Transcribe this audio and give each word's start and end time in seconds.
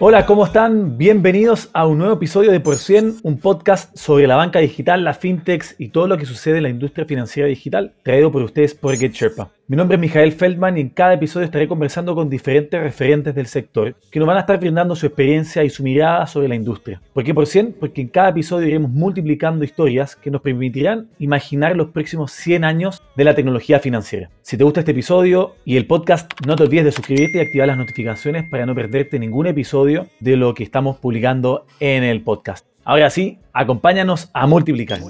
Hola, 0.00 0.26
¿cómo 0.26 0.44
están? 0.44 0.96
Bienvenidos 0.96 1.70
a 1.72 1.84
un 1.84 1.98
nuevo 1.98 2.14
episodio 2.14 2.52
de 2.52 2.60
Por 2.60 2.76
100, 2.76 3.16
un 3.24 3.40
podcast 3.40 3.96
sobre 3.96 4.28
la 4.28 4.36
banca 4.36 4.60
digital, 4.60 5.02
la 5.02 5.12
fintechs 5.12 5.74
y 5.76 5.88
todo 5.88 6.06
lo 6.06 6.16
que 6.16 6.24
sucede 6.24 6.58
en 6.58 6.62
la 6.62 6.68
industria 6.68 7.04
financiera 7.04 7.48
digital, 7.48 7.92
traído 8.04 8.30
por 8.30 8.42
ustedes 8.42 8.76
por 8.76 8.96
GetSherpa. 8.96 9.50
Mi 9.70 9.76
nombre 9.76 9.96
es 9.96 10.00
Mijael 10.00 10.32
Feldman 10.32 10.78
y 10.78 10.80
en 10.80 10.88
cada 10.88 11.12
episodio 11.12 11.44
estaré 11.44 11.68
conversando 11.68 12.14
con 12.14 12.30
diferentes 12.30 12.82
referentes 12.82 13.34
del 13.34 13.46
sector 13.46 13.94
que 14.10 14.18
nos 14.18 14.26
van 14.26 14.38
a 14.38 14.40
estar 14.40 14.58
brindando 14.58 14.96
su 14.96 15.04
experiencia 15.04 15.62
y 15.62 15.68
su 15.68 15.82
mirada 15.82 16.26
sobre 16.26 16.48
la 16.48 16.54
industria. 16.54 17.02
¿Por 17.12 17.22
qué 17.22 17.34
por 17.34 17.46
100? 17.46 17.76
Porque 17.78 18.00
en 18.00 18.08
cada 18.08 18.30
episodio 18.30 18.66
iremos 18.66 18.90
multiplicando 18.90 19.66
historias 19.66 20.16
que 20.16 20.30
nos 20.30 20.40
permitirán 20.40 21.08
imaginar 21.18 21.76
los 21.76 21.88
próximos 21.88 22.32
100 22.32 22.64
años 22.64 23.02
de 23.14 23.24
la 23.24 23.34
tecnología 23.34 23.78
financiera. 23.78 24.30
Si 24.40 24.56
te 24.56 24.64
gusta 24.64 24.80
este 24.80 24.92
episodio 24.92 25.56
y 25.66 25.76
el 25.76 25.86
podcast, 25.86 26.32
no 26.46 26.56
te 26.56 26.62
olvides 26.62 26.86
de 26.86 26.92
suscribirte 26.92 27.36
y 27.36 27.40
activar 27.42 27.68
las 27.68 27.76
notificaciones 27.76 28.48
para 28.48 28.64
no 28.64 28.74
perderte 28.74 29.18
ningún 29.18 29.48
episodio 29.48 30.06
de 30.20 30.38
lo 30.38 30.54
que 30.54 30.64
estamos 30.64 30.96
publicando 30.96 31.66
en 31.78 32.04
el 32.04 32.22
podcast. 32.22 32.64
Ahora 32.84 33.10
sí, 33.10 33.38
acompáñanos 33.52 34.30
a 34.32 34.46
multiplicar. 34.46 35.00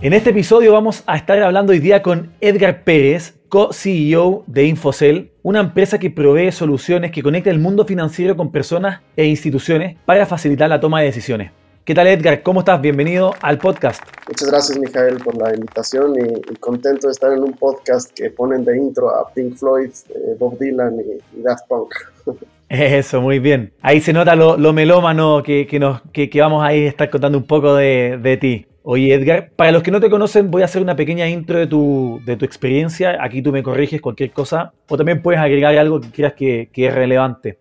En 0.00 0.12
este 0.12 0.30
episodio 0.30 0.72
vamos 0.72 1.02
a 1.08 1.16
estar 1.16 1.42
hablando 1.42 1.72
hoy 1.72 1.80
día 1.80 2.04
con 2.04 2.32
Edgar 2.40 2.84
Pérez, 2.84 3.34
co-CEO 3.48 4.44
de 4.46 4.64
Infocel, 4.66 5.32
una 5.42 5.58
empresa 5.58 5.98
que 5.98 6.08
provee 6.08 6.52
soluciones 6.52 7.10
que 7.10 7.20
conecta 7.20 7.50
el 7.50 7.58
mundo 7.58 7.84
financiero 7.84 8.36
con 8.36 8.52
personas 8.52 9.00
e 9.16 9.24
instituciones 9.24 9.96
para 10.04 10.24
facilitar 10.24 10.68
la 10.68 10.78
toma 10.78 11.00
de 11.00 11.06
decisiones. 11.06 11.50
¿Qué 11.84 11.96
tal 11.96 12.06
Edgar? 12.06 12.44
¿Cómo 12.44 12.60
estás? 12.60 12.80
Bienvenido 12.80 13.34
al 13.42 13.58
podcast. 13.58 14.00
Muchas 14.28 14.48
gracias, 14.48 14.78
Mijael, 14.78 15.16
por 15.16 15.36
la 15.36 15.52
invitación 15.52 16.14
y, 16.16 16.52
y, 16.52 16.56
contento 16.56 17.08
de 17.08 17.12
estar 17.12 17.32
en 17.32 17.42
un 17.42 17.54
podcast 17.54 18.12
que 18.12 18.30
ponen 18.30 18.64
de 18.64 18.78
intro 18.78 19.10
a 19.10 19.28
Pink 19.34 19.56
Floyd, 19.56 19.90
eh, 20.10 20.36
Bob 20.38 20.56
Dylan 20.60 20.94
y, 21.00 21.40
y, 21.40 21.42
Daft 21.42 21.66
Punk. 21.66 21.92
Eso, 22.68 23.20
muy 23.20 23.40
bien. 23.40 23.72
Ahí 23.82 24.00
se 24.00 24.12
nota 24.12 24.36
lo, 24.36 24.56
lo 24.56 24.72
melómano 24.72 25.42
que, 25.42 25.66
que, 25.66 25.80
nos, 25.80 26.02
que, 26.12 26.30
que, 26.30 26.40
vamos 26.40 26.62
a 26.62 26.72
ir 26.72 26.86
a 26.86 26.90
estar 26.90 27.10
contando 27.10 27.36
un 27.36 27.48
poco 27.48 27.74
de, 27.74 28.16
de 28.22 28.36
ti. 28.36 28.67
Oye, 28.90 29.12
Edgar, 29.12 29.50
para 29.54 29.70
los 29.70 29.82
que 29.82 29.90
no 29.90 30.00
te 30.00 30.08
conocen, 30.08 30.50
voy 30.50 30.62
a 30.62 30.64
hacer 30.64 30.80
una 30.80 30.96
pequeña 30.96 31.28
intro 31.28 31.58
de 31.58 31.66
tu, 31.66 32.22
de 32.24 32.38
tu 32.38 32.46
experiencia. 32.46 33.18
Aquí 33.22 33.42
tú 33.42 33.52
me 33.52 33.62
corriges 33.62 34.00
cualquier 34.00 34.30
cosa 34.30 34.72
o 34.88 34.96
también 34.96 35.20
puedes 35.20 35.38
agregar 35.38 35.76
algo 35.76 36.00
que 36.00 36.08
creas 36.08 36.32
que, 36.32 36.70
que 36.72 36.86
es 36.86 36.94
relevante. 36.94 37.58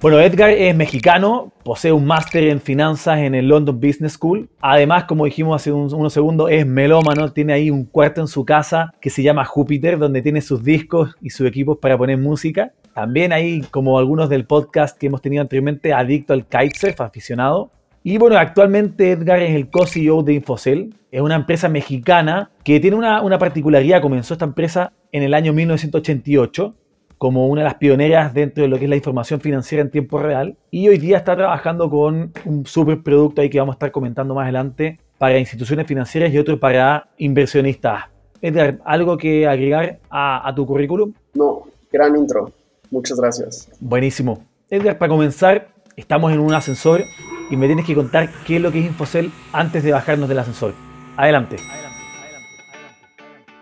Bueno, 0.00 0.18
Edgar 0.18 0.50
es 0.50 0.74
mexicano, 0.74 1.52
posee 1.62 1.92
un 1.92 2.06
máster 2.06 2.42
en 2.48 2.60
finanzas 2.60 3.20
en 3.20 3.36
el 3.36 3.46
London 3.46 3.78
Business 3.78 4.14
School. 4.14 4.50
Además, 4.60 5.04
como 5.04 5.26
dijimos 5.26 5.54
hace 5.54 5.70
un, 5.70 5.94
unos 5.94 6.12
segundos, 6.12 6.50
es 6.50 6.66
melómano, 6.66 7.32
tiene 7.32 7.52
ahí 7.52 7.70
un 7.70 7.84
cuarto 7.84 8.20
en 8.20 8.26
su 8.26 8.44
casa 8.44 8.92
que 9.00 9.10
se 9.10 9.22
llama 9.22 9.44
Júpiter, 9.44 9.96
donde 9.96 10.22
tiene 10.22 10.40
sus 10.40 10.64
discos 10.64 11.14
y 11.20 11.30
sus 11.30 11.46
equipos 11.46 11.78
para 11.78 11.96
poner 11.96 12.18
música. 12.18 12.72
También 12.96 13.32
ahí, 13.32 13.62
como 13.70 13.96
algunos 13.96 14.28
del 14.28 14.44
podcast 14.44 14.98
que 14.98 15.06
hemos 15.06 15.22
tenido 15.22 15.40
anteriormente, 15.40 15.92
adicto 15.92 16.32
al 16.32 16.46
kitesurf, 16.46 17.00
aficionado. 17.00 17.70
Y 18.02 18.16
bueno, 18.16 18.38
actualmente 18.38 19.12
Edgar 19.12 19.42
es 19.42 19.54
el 19.54 19.68
co-CEO 19.68 20.22
de 20.22 20.34
Infocel. 20.34 20.94
Es 21.10 21.20
una 21.20 21.36
empresa 21.36 21.68
mexicana 21.68 22.50
que 22.64 22.80
tiene 22.80 22.96
una, 22.96 23.22
una, 23.22 23.38
particularidad. 23.38 24.00
Comenzó 24.00 24.34
esta 24.34 24.46
empresa 24.46 24.92
en 25.12 25.22
el 25.22 25.34
año 25.34 25.52
1988 25.52 26.74
como 27.18 27.48
una 27.48 27.60
de 27.60 27.64
las 27.66 27.74
pioneras 27.74 28.32
dentro 28.32 28.62
de 28.62 28.68
lo 28.68 28.78
que 28.78 28.84
es 28.84 28.90
la 28.90 28.96
información 28.96 29.40
financiera 29.40 29.82
en 29.82 29.90
tiempo 29.90 30.18
real. 30.18 30.56
Y 30.70 30.88
hoy 30.88 30.96
día 30.96 31.18
está 31.18 31.36
trabajando 31.36 31.90
con 31.90 32.32
un 32.46 32.64
super 32.64 33.02
producto 33.02 33.42
ahí 33.42 33.50
que 33.50 33.58
vamos 33.58 33.74
a 33.74 33.76
estar 33.76 33.92
comentando 33.92 34.34
más 34.34 34.44
adelante 34.44 34.98
para 35.18 35.38
instituciones 35.38 35.86
financieras 35.86 36.32
y 36.32 36.38
otro 36.38 36.58
para 36.58 37.10
inversionistas. 37.18 38.04
Edgar, 38.40 38.78
¿algo 38.86 39.18
que 39.18 39.46
agregar 39.46 39.98
a, 40.08 40.48
a 40.48 40.54
tu 40.54 40.64
currículum? 40.64 41.12
No, 41.34 41.64
gran 41.92 42.16
intro. 42.16 42.50
Muchas 42.90 43.20
gracias. 43.20 43.68
Buenísimo. 43.78 44.42
Edgar, 44.70 44.96
para 44.96 45.10
comenzar, 45.10 45.68
estamos 45.96 46.32
en 46.32 46.40
un 46.40 46.54
ascensor 46.54 47.02
y 47.50 47.56
me 47.56 47.66
tienes 47.66 47.84
que 47.84 47.94
contar 47.94 48.30
qué 48.46 48.56
es 48.56 48.62
lo 48.62 48.70
que 48.70 48.78
es 48.78 48.86
Infocel 48.86 49.32
antes 49.52 49.82
de 49.82 49.92
bajarnos 49.92 50.28
del 50.28 50.38
ascensor. 50.38 50.72
Adelante. 51.16 51.56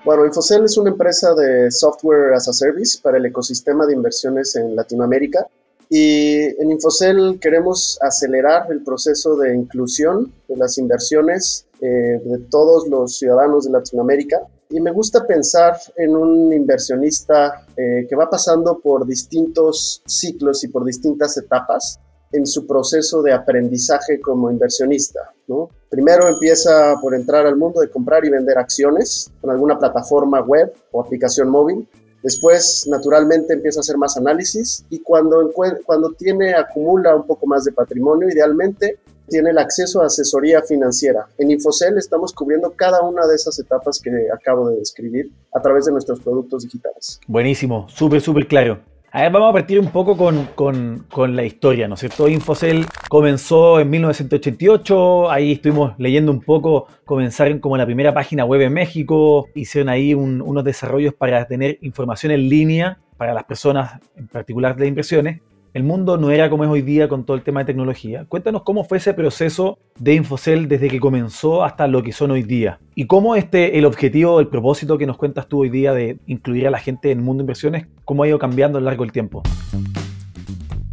Bueno, 0.05 0.25
Infocel 0.25 0.65
es 0.65 0.77
una 0.77 0.91
empresa 0.91 1.35
de 1.35 1.71
software 1.71 2.35
as 2.35 2.49
a 2.49 2.53
service 2.53 2.99
para 3.03 3.19
el 3.19 3.27
ecosistema 3.27 3.87
de 3.87 3.95
inversiones 3.95 4.55
en 4.57 4.77
Latinoamérica. 4.77 5.47
Y 5.91 6.37
en 6.61 6.71
Infocel 6.71 7.39
queremos 7.41 7.99
acelerar 8.03 8.71
el 8.71 8.83
proceso 8.83 9.37
de 9.37 9.55
inclusión 9.55 10.31
de 10.47 10.57
las 10.57 10.77
inversiones 10.77 11.67
eh, 11.81 12.21
de 12.23 12.39
todos 12.51 12.87
los 12.89 13.17
ciudadanos 13.17 13.65
de 13.65 13.73
Latinoamérica. 13.73 14.39
Y 14.71 14.83
me 14.83 14.93
gusta 14.93 15.27
pensar 15.27 15.79
en 15.97 16.15
un 16.15 16.53
inversionista 16.53 17.67
eh, 17.75 18.07
que 18.09 18.17
va 18.17 18.29
pasando 18.29 18.79
por 18.81 19.07
distintos 19.07 20.03
ciclos 20.07 20.63
y 20.63 20.69
por 20.69 20.85
distintas 20.85 21.39
etapas 21.39 21.99
en 22.33 22.47
su 22.47 22.67
proceso 22.67 23.23
de 23.23 23.33
aprendizaje 23.33 24.21
como 24.21 24.51
inversionista. 24.51 25.33
¿no? 25.47 25.71
Primero 25.91 26.29
empieza 26.29 26.97
por 27.01 27.15
entrar 27.15 27.47
al 27.47 27.57
mundo 27.57 27.81
de 27.81 27.91
comprar 27.91 28.25
y 28.25 28.31
vender 28.31 28.59
acciones 28.59 29.31
con 29.41 29.51
alguna 29.51 29.79
plataforma 29.79 30.41
web 30.41 30.73
o 30.93 31.01
aplicación 31.01 31.49
móvil. 31.49 31.89
Después, 32.23 32.87
naturalmente, 32.91 33.55
empieza 33.55 33.81
a 33.81 33.83
hacer 33.83 33.97
más 33.97 34.17
análisis 34.17 34.85
y 34.91 35.01
cuando, 35.01 35.51
cuando 35.85 36.11
tiene, 36.13 36.53
acumula 36.55 37.15
un 37.15 37.27
poco 37.27 37.47
más 37.47 37.65
de 37.65 37.73
patrimonio, 37.73 38.29
idealmente 38.29 38.99
tiene 39.29 39.51
el 39.51 39.59
acceso 39.59 40.03
a 40.03 40.07
asesoría 40.07 40.63
financiera. 40.63 41.27
En 41.39 41.51
Infocel 41.51 41.97
estamos 41.99 42.33
cubriendo 42.33 42.73
cada 42.75 43.03
una 43.03 43.27
de 43.27 43.37
esas 43.37 43.59
etapas 43.59 44.01
que 44.03 44.11
acabo 44.35 44.71
de 44.71 44.79
describir 44.79 45.31
a 45.55 45.61
través 45.61 45.85
de 45.85 45.93
nuestros 45.93 46.21
productos 46.21 46.65
digitales. 46.65 47.21
Buenísimo, 47.27 47.87
súper, 47.89 48.21
súper 48.21 48.49
claro. 48.49 48.81
A 49.11 49.23
ver, 49.23 49.33
vamos 49.33 49.49
a 49.49 49.53
partir 49.55 49.81
un 49.81 49.91
poco 49.91 50.19
con, 50.19 50.45
con, 50.55 51.07
con, 51.11 51.35
la 51.35 51.43
historia, 51.43 51.89
¿no 51.89 51.95
es 51.95 52.01
cierto? 52.01 52.29
Infocel 52.29 52.85
comenzó 53.09 53.81
en 53.81 53.89
1988, 53.89 55.31
ahí 55.31 55.53
estuvimos 55.53 55.95
leyendo 55.97 56.31
un 56.31 56.43
poco, 56.43 56.89
comenzaron 57.07 57.59
como 57.59 57.79
la 57.79 57.87
primera 57.87 58.13
página 58.13 58.45
web 58.45 58.61
en 58.61 58.75
México, 58.75 59.49
hicieron 59.55 59.89
ahí 59.89 60.13
un, 60.13 60.43
unos 60.43 60.63
desarrollos 60.63 61.15
para 61.15 61.47
tener 61.47 61.79
información 61.81 62.33
en 62.33 62.51
línea 62.51 62.99
para 63.17 63.33
las 63.33 63.45
personas, 63.45 63.99
en 64.15 64.29
particular 64.29 64.77
de 64.77 64.87
inversiones. 64.87 65.41
El 65.79 65.85
mundo 65.85 66.17
no 66.17 66.33
era 66.33 66.51
como 66.51 66.65
es 66.65 66.71
hoy 66.71 66.83
día 66.83 67.09
con 67.09 67.25
todo 67.25 67.37
el 67.37 67.45
tema 67.45 67.61
de 67.61 67.67
tecnología. 67.67 68.27
Cuéntanos 68.29 68.65
cómo 68.65 68.83
fue 68.83 68.99
ese 68.99 69.15
proceso 69.15 69.79
de 69.97 70.15
Infocel 70.15 70.67
desde 70.67 70.89
que 70.89 70.99
comenzó 70.99 71.63
hasta 71.63 71.87
lo 71.87 72.03
que 72.03 72.11
son 72.11 72.33
hoy 72.33 72.43
día. 72.43 72.81
Y 72.97 73.07
cómo 73.07 73.37
este, 73.37 73.79
el 73.79 73.85
objetivo, 73.85 74.41
el 74.41 74.49
propósito 74.49 74.99
que 74.99 75.07
nos 75.07 75.17
cuentas 75.17 75.47
tú 75.47 75.61
hoy 75.61 75.69
día 75.69 75.93
de 75.93 76.19
incluir 76.27 76.67
a 76.67 76.73
la 76.73 76.81
gente 76.81 77.13
en 77.13 77.19
el 77.19 77.25
mundo 77.25 77.43
de 77.43 77.45
inversiones, 77.45 77.87
cómo 78.05 78.25
ha 78.25 78.29
ido 78.29 78.41
cambiando 78.41 78.79
a 78.79 78.81
lo 78.81 78.87
largo 78.87 79.05
del 79.05 79.13
tiempo. 79.13 79.45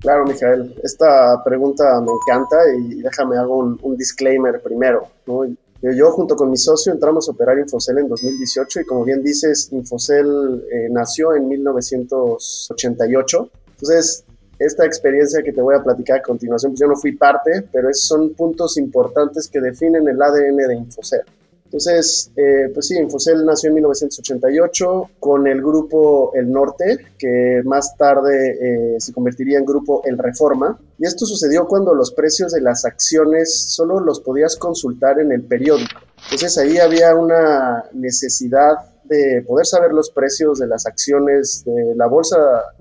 Claro, 0.01 0.23
Mijael. 0.27 0.75
Esta 0.83 1.43
pregunta 1.43 1.99
me 2.01 2.11
encanta 2.11 2.57
y 2.77 3.01
déjame 3.01 3.37
hago 3.37 3.57
un, 3.57 3.79
un 3.81 3.97
disclaimer 3.97 4.61
primero. 4.61 5.07
¿no? 5.25 5.47
Yo 5.81 6.11
junto 6.11 6.35
con 6.35 6.51
mi 6.51 6.57
socio 6.57 6.93
entramos 6.93 7.27
a 7.27 7.31
operar 7.31 7.57
Infocel 7.57 7.97
en 7.97 8.07
2018 8.07 8.81
y 8.81 8.85
como 8.85 9.03
bien 9.03 9.23
dices, 9.23 9.67
Infocel 9.71 10.63
eh, 10.71 10.89
nació 10.91 11.33
en 11.33 11.47
1988. 11.47 13.49
Entonces, 13.71 14.25
esta 14.59 14.85
experiencia 14.85 15.43
que 15.43 15.51
te 15.51 15.61
voy 15.61 15.75
a 15.75 15.83
platicar 15.83 16.19
a 16.19 16.21
continuación, 16.21 16.71
pues 16.71 16.79
yo 16.79 16.87
no 16.87 16.95
fui 16.95 17.13
parte, 17.13 17.67
pero 17.71 17.89
es, 17.89 18.01
son 18.01 18.33
puntos 18.33 18.77
importantes 18.77 19.47
que 19.47 19.59
definen 19.59 20.07
el 20.07 20.21
ADN 20.21 20.57
de 20.57 20.75
Infocel. 20.75 21.21
Entonces, 21.65 22.31
eh, 22.37 22.69
pues 22.73 22.87
sí, 22.87 22.97
Infocel 22.97 23.43
nació 23.43 23.67
en 23.67 23.73
1988 23.75 25.09
con 25.19 25.45
el 25.45 25.61
grupo 25.61 26.31
El 26.33 26.49
Norte, 26.49 26.99
que 27.17 27.61
más 27.65 27.97
tarde 27.97 28.57
eh, 28.61 28.95
se 28.99 29.11
convertiría 29.11 29.57
en 29.57 29.65
grupo 29.65 30.01
El 30.05 30.17
Reforma. 30.17 30.79
Y 30.97 31.05
esto 31.05 31.25
sucedió 31.25 31.67
cuando 31.67 31.93
los 31.93 32.11
precios 32.11 32.53
de 32.53 32.61
las 32.61 32.85
acciones 32.85 33.53
solo 33.53 33.99
los 33.99 34.21
podías 34.21 34.55
consultar 34.55 35.19
en 35.19 35.33
el 35.33 35.41
periódico. 35.41 35.99
Entonces 36.23 36.57
ahí 36.57 36.77
había 36.77 37.13
una 37.15 37.83
necesidad 37.91 38.94
de 39.07 39.43
poder 39.47 39.65
saber 39.65 39.93
los 39.93 40.09
precios 40.09 40.59
de 40.59 40.67
las 40.67 40.85
acciones 40.85 41.63
de 41.65 41.95
la 41.95 42.07
Bolsa 42.07 42.37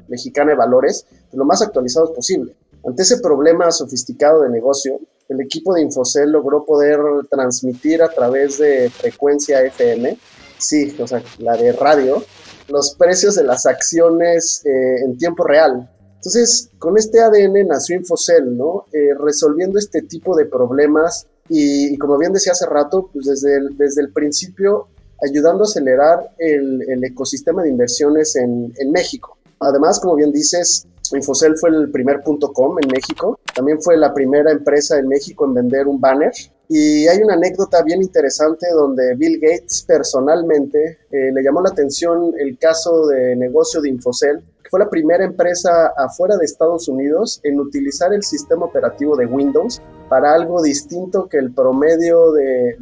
Mexicana 0.08 0.52
de 0.52 0.56
Valores 0.56 1.06
lo 1.32 1.44
más 1.44 1.62
actualizados 1.62 2.10
posible. 2.12 2.56
Ante 2.86 3.02
ese 3.02 3.18
problema 3.18 3.70
sofisticado 3.70 4.42
de 4.42 4.50
negocio, 4.50 5.00
el 5.28 5.40
equipo 5.40 5.74
de 5.74 5.82
Infocel 5.82 6.30
logró 6.30 6.64
poder 6.64 6.98
transmitir 7.30 8.02
a 8.02 8.08
través 8.08 8.58
de 8.58 8.90
frecuencia 8.90 9.62
FM, 9.62 10.18
sí, 10.58 10.94
o 11.00 11.06
sea, 11.06 11.22
la 11.38 11.56
de 11.56 11.72
radio, 11.72 12.22
los 12.68 12.94
precios 12.94 13.34
de 13.36 13.44
las 13.44 13.66
acciones 13.66 14.62
eh, 14.64 15.04
en 15.04 15.16
tiempo 15.16 15.44
real. 15.44 15.90
Entonces, 16.16 16.70
con 16.78 16.96
este 16.96 17.20
ADN 17.20 17.68
nació 17.68 17.96
Infocel, 17.96 18.56
¿no? 18.56 18.86
Eh, 18.92 19.14
resolviendo 19.18 19.78
este 19.78 20.02
tipo 20.02 20.36
de 20.36 20.46
problemas 20.46 21.26
y, 21.48 21.96
como 21.98 22.16
bien 22.16 22.32
decía 22.32 22.52
hace 22.52 22.66
rato, 22.66 23.10
pues 23.12 23.26
desde 23.26 23.68
desde 23.76 24.02
el 24.02 24.12
principio 24.12 24.88
ayudando 25.24 25.64
a 25.64 25.66
acelerar 25.66 26.30
el, 26.38 27.02
ecosistema 27.04 27.62
de 27.62 27.70
inversiones 27.70 28.36
en, 28.36 28.72
México. 28.90 29.38
Además, 29.60 30.00
como 30.00 30.16
bien 30.16 30.32
dices, 30.32 30.86
Infocel 31.12 31.56
fue 31.56 31.70
el 31.70 31.90
primer 31.90 32.22
punto 32.22 32.52
.com 32.52 32.76
en 32.82 32.88
México. 32.88 33.38
También 33.54 33.80
fue 33.80 33.96
la 33.96 34.12
primera 34.12 34.50
empresa 34.50 34.98
en 34.98 35.08
México 35.08 35.44
en 35.44 35.54
vender 35.54 35.86
un 35.86 36.00
banner. 36.00 36.32
Y 36.68 37.06
hay 37.06 37.22
una 37.22 37.34
anécdota 37.34 37.82
bien 37.82 38.02
interesante 38.02 38.66
donde 38.70 39.14
Bill 39.16 39.38
Gates 39.40 39.84
personalmente 39.86 40.98
eh, 41.10 41.30
le 41.32 41.42
llamó 41.42 41.60
la 41.60 41.70
atención 41.70 42.32
el 42.38 42.58
caso 42.58 43.06
de 43.06 43.36
negocio 43.36 43.82
de 43.82 43.90
Infocel, 43.90 44.42
que 44.62 44.70
fue 44.70 44.80
la 44.80 44.88
primera 44.88 45.24
empresa 45.24 45.92
afuera 45.96 46.36
de 46.36 46.46
Estados 46.46 46.88
Unidos 46.88 47.40
en 47.42 47.60
utilizar 47.60 48.14
el 48.14 48.22
sistema 48.22 48.64
operativo 48.64 49.14
de 49.14 49.26
Windows 49.26 49.82
para 50.08 50.34
algo 50.34 50.62
distinto 50.62 51.28
que 51.28 51.38
el 51.38 51.52
promedio 51.52 52.32
de, 52.32 52.76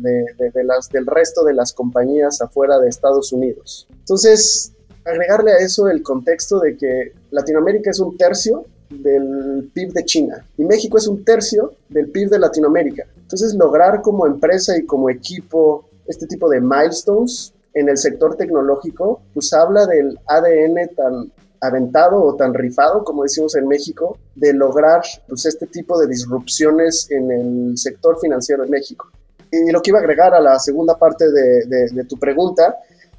las, 0.64 0.88
del 0.88 1.06
resto 1.06 1.44
de 1.44 1.54
las 1.54 1.72
compañías 1.72 2.40
afuera 2.40 2.78
de 2.78 2.88
Estados 2.88 3.32
Unidos. 3.32 3.86
Entonces, 3.90 4.72
agregarle 5.04 5.52
a 5.52 5.58
eso 5.58 5.88
el 5.88 6.02
contexto 6.02 6.60
de 6.60 6.76
que 6.76 7.12
Latinoamérica 7.30 7.90
es 7.90 8.00
un 8.00 8.16
tercio 8.16 8.64
del 8.90 9.70
PIB 9.72 9.92
de 9.92 10.04
China 10.04 10.46
y 10.58 10.64
México 10.64 10.98
es 10.98 11.06
un 11.06 11.24
tercio 11.24 11.72
del 11.88 12.10
PIB 12.10 12.30
de 12.30 12.38
Latinoamérica. 12.38 13.06
Entonces, 13.16 13.54
lograr 13.54 14.02
como 14.02 14.26
empresa 14.26 14.76
y 14.76 14.84
como 14.84 15.08
equipo 15.08 15.88
este 16.06 16.26
tipo 16.26 16.48
de 16.48 16.60
milestones 16.60 17.54
en 17.74 17.88
el 17.88 17.96
sector 17.96 18.36
tecnológico, 18.36 19.22
pues 19.32 19.52
habla 19.52 19.86
del 19.86 20.18
ADN 20.26 20.94
tan 20.94 21.32
aventado 21.62 22.20
o 22.20 22.34
tan 22.34 22.52
rifado, 22.52 23.04
como 23.04 23.22
decimos 23.22 23.54
en 23.54 23.68
México, 23.68 24.18
de 24.34 24.52
lograr 24.52 25.02
pues, 25.28 25.46
este 25.46 25.66
tipo 25.66 25.98
de 25.98 26.08
disrupciones 26.08 27.08
en 27.10 27.30
el 27.30 27.78
sector 27.78 28.18
financiero 28.20 28.64
en 28.64 28.70
México. 28.70 29.08
Y 29.50 29.70
lo 29.70 29.80
que 29.80 29.90
iba 29.90 29.98
a 29.98 30.02
agregar 30.02 30.34
a 30.34 30.40
la 30.40 30.58
segunda 30.58 30.98
parte 30.98 31.30
de, 31.30 32.04
tu 32.08 32.18
pregunta 32.18 32.74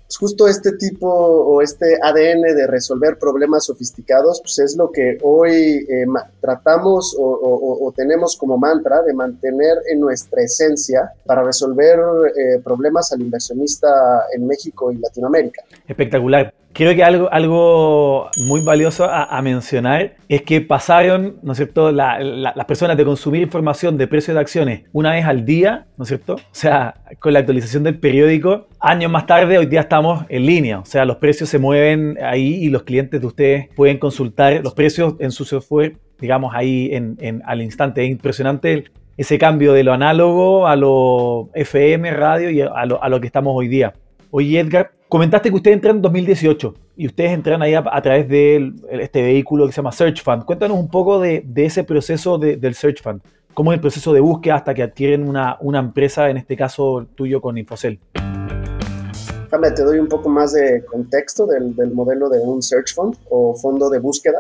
pues, 0.06 0.18
justo 0.18 0.48
este 0.48 0.74
tipo 0.74 1.08
o 1.08 1.62
este 1.62 1.98
ADN 2.02 2.42
de 2.42 2.68
resolver 2.68 3.18
problemas 3.18 3.66
sofisticados, 3.66 4.42
pues 4.42 4.60
es 4.60 4.76
lo 4.76 4.92
que 4.92 5.20
hoy 5.22 5.86
eh, 5.88 6.06
tratamos 6.42 7.16
o, 7.18 7.94
tenemos 7.96 8.36
como 8.36 8.58
mantra 8.58 9.04
de 9.04 9.14
mantener 9.14 9.78
en 9.90 10.02
nuestra 10.02 10.42
esencia 10.42 11.14
para 11.26 11.44
resolver 11.44 12.00
eh, 12.36 12.60
problemas 12.62 13.14
al 13.14 13.22
inversionista 13.22 14.26
en 14.36 14.48
México 14.48 14.92
y 14.92 14.98
Latinoamérica. 14.98 15.62
Espectacular. 15.88 16.54
Creo 16.74 16.96
que 16.96 17.04
algo, 17.04 17.32
algo 17.32 18.32
muy 18.38 18.62
valioso 18.62 19.06
a, 19.08 19.40
mencionar 19.44 20.16
es 20.28 20.42
que 20.42 20.60
pasaron, 20.60 21.38
¿no 21.44 21.52
es 21.52 21.58
cierto?, 21.58 21.92
las 21.92 22.66
personas 22.66 22.98
de 22.98 23.06
consumir 23.06 23.44
información 23.44 23.96
de 23.96 24.08
precios 24.08 24.34
de 24.34 24.42
acciones 24.42 24.84
una 24.92 25.12
vez 25.12 25.26
al 25.26 25.46
día, 25.46 25.86
¿no 25.98 26.04
es 26.04 26.08
cierto? 26.08 26.34
O 26.36 26.40
sea, 26.52 26.96
con 27.20 27.34
la 27.34 27.40
actualización 27.40 27.84
del 27.84 28.00
periódico, 28.00 28.68
años 28.80 29.12
más 29.12 29.28
tarde, 29.28 29.60
hoy 29.60 29.68
día 29.68 29.82
estamos 29.82 30.26
en 30.30 30.48
línea, 30.48 30.80
o 30.80 30.86
sea, 30.86 31.06
los 31.06 31.18
precios 31.18 31.48
se 31.48 31.60
mueven 31.60 32.18
ahí 32.24 32.56
y 32.56 32.70
los 32.70 32.82
clientes 32.82 33.22
de 33.22 33.28
ustedes 33.28 33.70
pueden 33.76 34.00
consultar 34.00 34.62
los 34.64 34.74
precios 34.74 35.14
en 35.20 35.32
su 35.32 35.46
software, 35.46 35.98
digamos, 36.20 36.56
ahí 36.56 36.90
en, 36.92 37.44
al 37.46 37.62
instante. 37.62 38.04
Es 38.04 38.10
impresionante 38.10 38.86
ese 39.16 39.38
cambio 39.38 39.74
de 39.74 39.84
lo 39.84 39.94
análogo 39.94 40.66
a 40.66 40.76
lo 40.76 41.52
FM, 41.54 42.10
radio 42.12 42.50
y 42.50 42.62
a 42.62 42.86
lo, 42.88 43.04
a 43.04 43.10
lo 43.10 43.22
que 43.22 43.28
estamos 43.28 43.54
hoy 43.56 43.68
día. 43.68 43.94
Oye, 44.32 44.60
Edgar, 44.60 44.92
Comentaste 45.14 45.52
que 45.52 45.56
ustedes 45.56 45.76
entran 45.76 45.98
en 45.98 46.02
2018 46.02 46.74
y 46.98 47.06
ustedes 47.06 47.34
entran 47.34 47.62
ahí 47.62 47.76
a, 47.76 48.02
través 48.02 48.28
de 48.28 48.74
este 48.90 49.22
vehículo 49.22 49.68
que 49.68 49.72
se 49.72 49.76
llama 49.76 49.92
Search 49.92 50.24
Fund. 50.24 50.44
Cuéntanos 50.44 50.76
un 50.76 50.90
poco 50.90 51.20
de, 51.20 51.46
ese 51.56 51.84
proceso 51.84 52.40
del 52.40 52.74
Search 52.74 53.04
Fund. 53.04 53.22
¿Cómo 53.54 53.72
es 53.72 53.76
el 53.76 53.82
proceso 53.82 54.12
de 54.12 54.22
búsqueda 54.22 54.56
hasta 54.56 54.74
que 54.74 54.82
adquieren 54.82 55.30
una, 55.30 55.58
una 55.62 55.78
empresa, 55.78 56.32
en 56.32 56.38
este 56.38 56.58
caso 56.58 57.06
tuyo 57.14 57.42
con 57.42 57.60
Infocel? 57.60 58.00
Déjame, 59.44 59.70
te 59.70 59.84
doy 59.84 60.00
un 60.00 60.08
poco 60.08 60.30
más 60.30 60.54
de 60.54 60.84
contexto 60.84 61.46
del, 61.46 61.76
del 61.76 61.92
modelo 61.92 62.28
de 62.28 62.40
un 62.40 62.64
Search 62.64 62.96
Fund 62.96 63.16
o 63.30 63.54
fondo 63.54 63.92
de 63.92 64.00
búsqueda. 64.00 64.40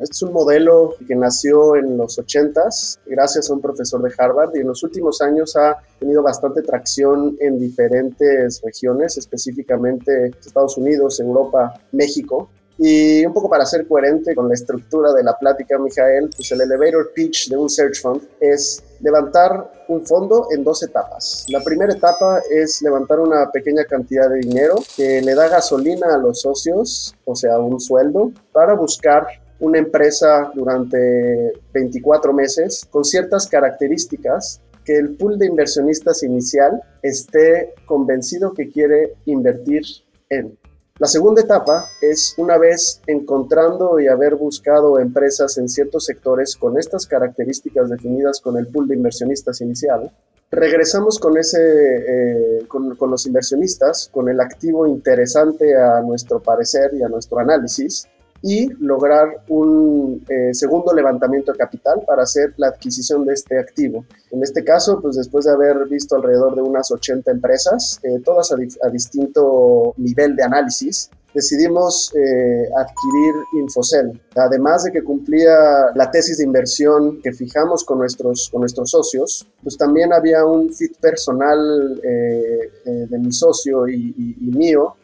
Este 0.00 0.14
es 0.14 0.22
un 0.22 0.32
modelo 0.32 0.94
que 1.06 1.14
nació 1.14 1.76
en 1.76 1.98
los 1.98 2.18
80s 2.18 3.00
gracias 3.04 3.50
a 3.50 3.52
un 3.52 3.60
profesor 3.60 4.00
de 4.00 4.10
Harvard 4.16 4.50
y 4.54 4.60
en 4.60 4.68
los 4.68 4.82
últimos 4.82 5.20
años 5.20 5.54
ha 5.56 5.76
tenido 5.98 6.22
bastante 6.22 6.62
tracción 6.62 7.36
en 7.38 7.60
diferentes 7.60 8.62
regiones, 8.62 9.18
específicamente 9.18 10.28
Estados 10.40 10.78
Unidos, 10.78 11.20
Europa, 11.20 11.74
México. 11.92 12.48
Y 12.78 13.26
un 13.26 13.34
poco 13.34 13.50
para 13.50 13.66
ser 13.66 13.86
coherente 13.86 14.34
con 14.34 14.48
la 14.48 14.54
estructura 14.54 15.12
de 15.12 15.22
la 15.22 15.36
plática, 15.38 15.78
Mijael, 15.78 16.30
pues 16.34 16.50
el 16.50 16.62
elevator 16.62 17.12
pitch 17.14 17.50
de 17.50 17.58
un 17.58 17.68
search 17.68 18.00
fund 18.00 18.22
es 18.40 18.82
levantar 19.00 19.84
un 19.88 20.06
fondo 20.06 20.46
en 20.50 20.64
dos 20.64 20.82
etapas. 20.82 21.44
La 21.50 21.60
primera 21.60 21.92
etapa 21.92 22.40
es 22.50 22.80
levantar 22.80 23.20
una 23.20 23.50
pequeña 23.50 23.84
cantidad 23.84 24.30
de 24.30 24.38
dinero 24.38 24.76
que 24.96 25.20
le 25.20 25.34
da 25.34 25.48
gasolina 25.48 26.14
a 26.14 26.16
los 26.16 26.40
socios, 26.40 27.14
o 27.26 27.34
sea, 27.34 27.58
un 27.58 27.78
sueldo, 27.78 28.32
para 28.50 28.72
buscar 28.72 29.26
una 29.60 29.78
empresa 29.78 30.50
durante 30.54 31.52
24 31.72 32.32
meses 32.32 32.86
con 32.90 33.04
ciertas 33.04 33.46
características 33.46 34.60
que 34.84 34.96
el 34.96 35.16
pool 35.16 35.38
de 35.38 35.46
inversionistas 35.46 36.22
inicial 36.22 36.82
esté 37.02 37.74
convencido 37.86 38.54
que 38.54 38.70
quiere 38.70 39.14
invertir 39.26 39.82
en. 40.28 40.58
La 40.98 41.06
segunda 41.06 41.40
etapa 41.40 41.86
es 42.02 42.34
una 42.36 42.58
vez 42.58 43.00
encontrando 43.06 44.00
y 44.00 44.06
haber 44.06 44.34
buscado 44.34 44.98
empresas 44.98 45.56
en 45.56 45.68
ciertos 45.68 46.04
sectores 46.04 46.56
con 46.56 46.78
estas 46.78 47.06
características 47.06 47.88
definidas 47.88 48.40
con 48.40 48.58
el 48.58 48.66
pool 48.66 48.86
de 48.86 48.96
inversionistas 48.96 49.62
inicial, 49.62 50.12
regresamos 50.50 51.18
con, 51.18 51.38
ese, 51.38 51.58
eh, 51.60 52.66
con, 52.68 52.96
con, 52.96 53.10
los 53.10 53.26
inversionistas, 53.26 54.10
con 54.12 54.28
el 54.28 54.40
activo 54.40 54.86
interesante 54.86 55.74
a 55.74 56.00
nuestro 56.02 56.42
parecer 56.42 56.90
y 56.92 57.02
a 57.02 57.08
nuestro 57.08 57.38
análisis, 57.38 58.06
y 58.42 58.68
lograr 58.82 59.44
un 59.48 60.24
eh, 60.28 60.54
segundo 60.54 60.94
levantamiento 60.94 61.52
de 61.52 61.58
capital 61.58 62.02
para 62.06 62.22
hacer 62.22 62.54
la 62.56 62.68
adquisición 62.68 63.24
de 63.26 63.34
este 63.34 63.58
activo. 63.58 64.04
En 64.30 64.42
este 64.42 64.64
caso, 64.64 65.00
pues 65.00 65.16
después 65.16 65.44
de 65.44 65.52
haber 65.52 65.86
visto 65.88 66.16
alrededor 66.16 66.54
de 66.54 66.62
unas 66.62 66.90
80 66.90 67.30
empresas, 67.30 68.00
eh, 68.02 68.20
todas 68.24 68.52
a, 68.52 68.88
distinto 68.88 69.92
nivel 69.98 70.36
de 70.36 70.42
análisis, 70.42 71.10
decidimos 71.34 72.12
eh, 72.16 72.68
adquirir 72.76 73.34
Infocel. 73.60 74.20
Además 74.34 74.84
de 74.84 74.92
que 74.92 75.04
cumplía 75.04 75.54
la 75.94 76.10
tesis 76.10 76.38
de 76.38 76.44
inversión 76.44 77.20
que 77.22 77.32
fijamos 77.32 77.84
con 77.84 77.98
nuestros, 77.98 78.48
con 78.50 78.60
nuestros 78.60 78.90
socios, 78.90 79.46
pues 79.62 79.76
también 79.76 80.12
había 80.14 80.46
un 80.46 80.72
fit 80.72 80.96
personal 80.96 82.00
de 82.02 83.18
mi 83.18 83.32
socio 83.32 83.86
y, 83.86 84.14
y, 84.16 84.48
y 84.48 84.50
mío 84.50 84.96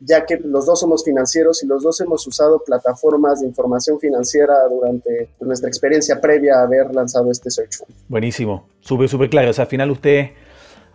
ya 0.00 0.24
que 0.24 0.36
los 0.36 0.66
dos 0.66 0.80
somos 0.80 1.04
financieros 1.04 1.62
y 1.62 1.66
los 1.66 1.82
dos 1.82 2.00
hemos 2.00 2.26
usado 2.26 2.62
plataformas 2.64 3.40
de 3.40 3.48
información 3.48 3.98
financiera 3.98 4.54
durante 4.70 5.30
nuestra 5.40 5.68
experiencia 5.68 6.20
previa 6.20 6.60
a 6.60 6.62
haber 6.62 6.94
lanzado 6.94 7.30
este 7.30 7.50
Search. 7.50 7.82
Buenísimo, 8.08 8.68
súper, 8.80 9.08
súper 9.08 9.30
claro. 9.30 9.50
O 9.50 9.52
sea, 9.52 9.64
al 9.64 9.70
final 9.70 9.90
ustedes 9.90 10.30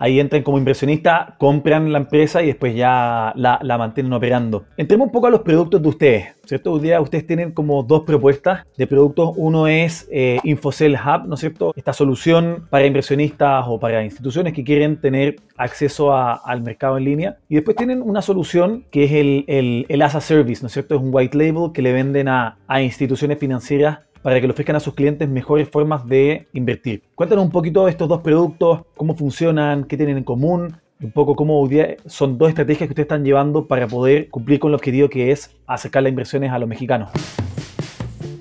ahí 0.04 0.20
entran 0.20 0.44
como 0.44 0.58
inversionista, 0.58 1.34
compran 1.38 1.94
la 1.94 1.98
empresa 1.98 2.44
y 2.44 2.48
después 2.48 2.76
ya 2.76 3.32
la, 3.38 3.78
mantienen 3.78 4.12
operando. 4.12 4.66
Entremos 4.76 5.06
un 5.06 5.14
poco 5.14 5.28
a 5.28 5.30
los 5.30 5.44
productos 5.44 5.82
de 5.82 5.88
ustedes, 5.88 6.36
¿cierto? 6.44 6.74
Hoy 6.74 6.82
día 6.82 7.00
ustedes 7.00 7.26
tienen 7.26 7.54
como 7.54 7.84
dos 7.84 8.02
propuestas 8.02 8.66
de 8.78 8.86
productos. 8.86 9.32
Uno 9.38 9.66
es 9.66 10.10
eh, 10.12 10.40
Infocell 10.44 10.96
Hub, 10.96 11.26
¿no 11.26 11.36
es 11.36 11.40
cierto? 11.40 11.72
Esta 11.78 11.94
solución 11.94 12.68
para 12.70 12.86
inversionistas 12.86 13.64
o 13.66 13.80
para 13.80 14.04
instituciones 14.04 14.52
que 14.52 14.66
quieren 14.66 15.00
tener 15.00 15.38
acceso 15.56 16.14
al 16.14 16.62
mercado 16.64 16.98
en 16.98 17.06
línea. 17.06 17.38
Y 17.48 17.56
después 17.56 17.78
tienen 17.78 18.02
una 18.02 18.22
solución 18.22 18.84
que 18.92 19.06
es 19.06 19.14
el, 19.14 19.46
el, 19.48 19.86
el 19.88 20.02
as 20.02 20.22
service, 20.22 20.62
¿no 20.62 20.68
es 20.68 20.74
cierto? 20.74 20.96
Es 20.96 21.02
un 21.02 21.12
white 21.14 21.38
label 21.38 21.72
que 21.74 21.82
le 21.82 21.94
venden 21.94 22.28
a, 22.28 22.58
a 22.68 22.82
instituciones 22.82 23.40
financieras 23.40 24.00
para 24.24 24.40
que 24.40 24.48
le 24.48 24.54
ofrezcan 24.54 24.78
a 24.78 24.80
sus 24.80 24.96
clientes 24.96 25.30
mejores 25.30 25.70
formas 25.70 26.08
de 26.08 26.48
invertir. 26.54 27.04
Cuéntanos 27.14 27.46
un 27.46 27.52
poquito 27.52 27.88
estos 27.88 28.08
dos 28.08 28.22
productos, 28.22 28.82
cómo 28.96 29.16
funcionan, 29.16 29.84
qué 29.84 29.98
tienen 29.98 30.18
en 30.18 30.24
común, 30.24 30.78
un 31.02 31.12
poco 31.12 31.36
cómo 31.36 31.68
son 32.06 32.38
dos 32.38 32.50
estrategias 32.50 32.88
que 32.88 32.94
ustedes 32.94 33.06
están 33.06 33.26
llevando 33.26 33.68
para 33.68 33.88
poder 33.88 34.30
cumplir 34.30 34.60
con 34.60 34.70
el 34.70 34.76
objetivo 34.76 35.10
que 35.10 35.32
es 35.32 35.52
acercar 35.68 36.04
las 36.04 36.12
inversiones 36.12 36.52
a 36.52 36.58
los 36.58 36.70
mexicanos. 36.70 37.12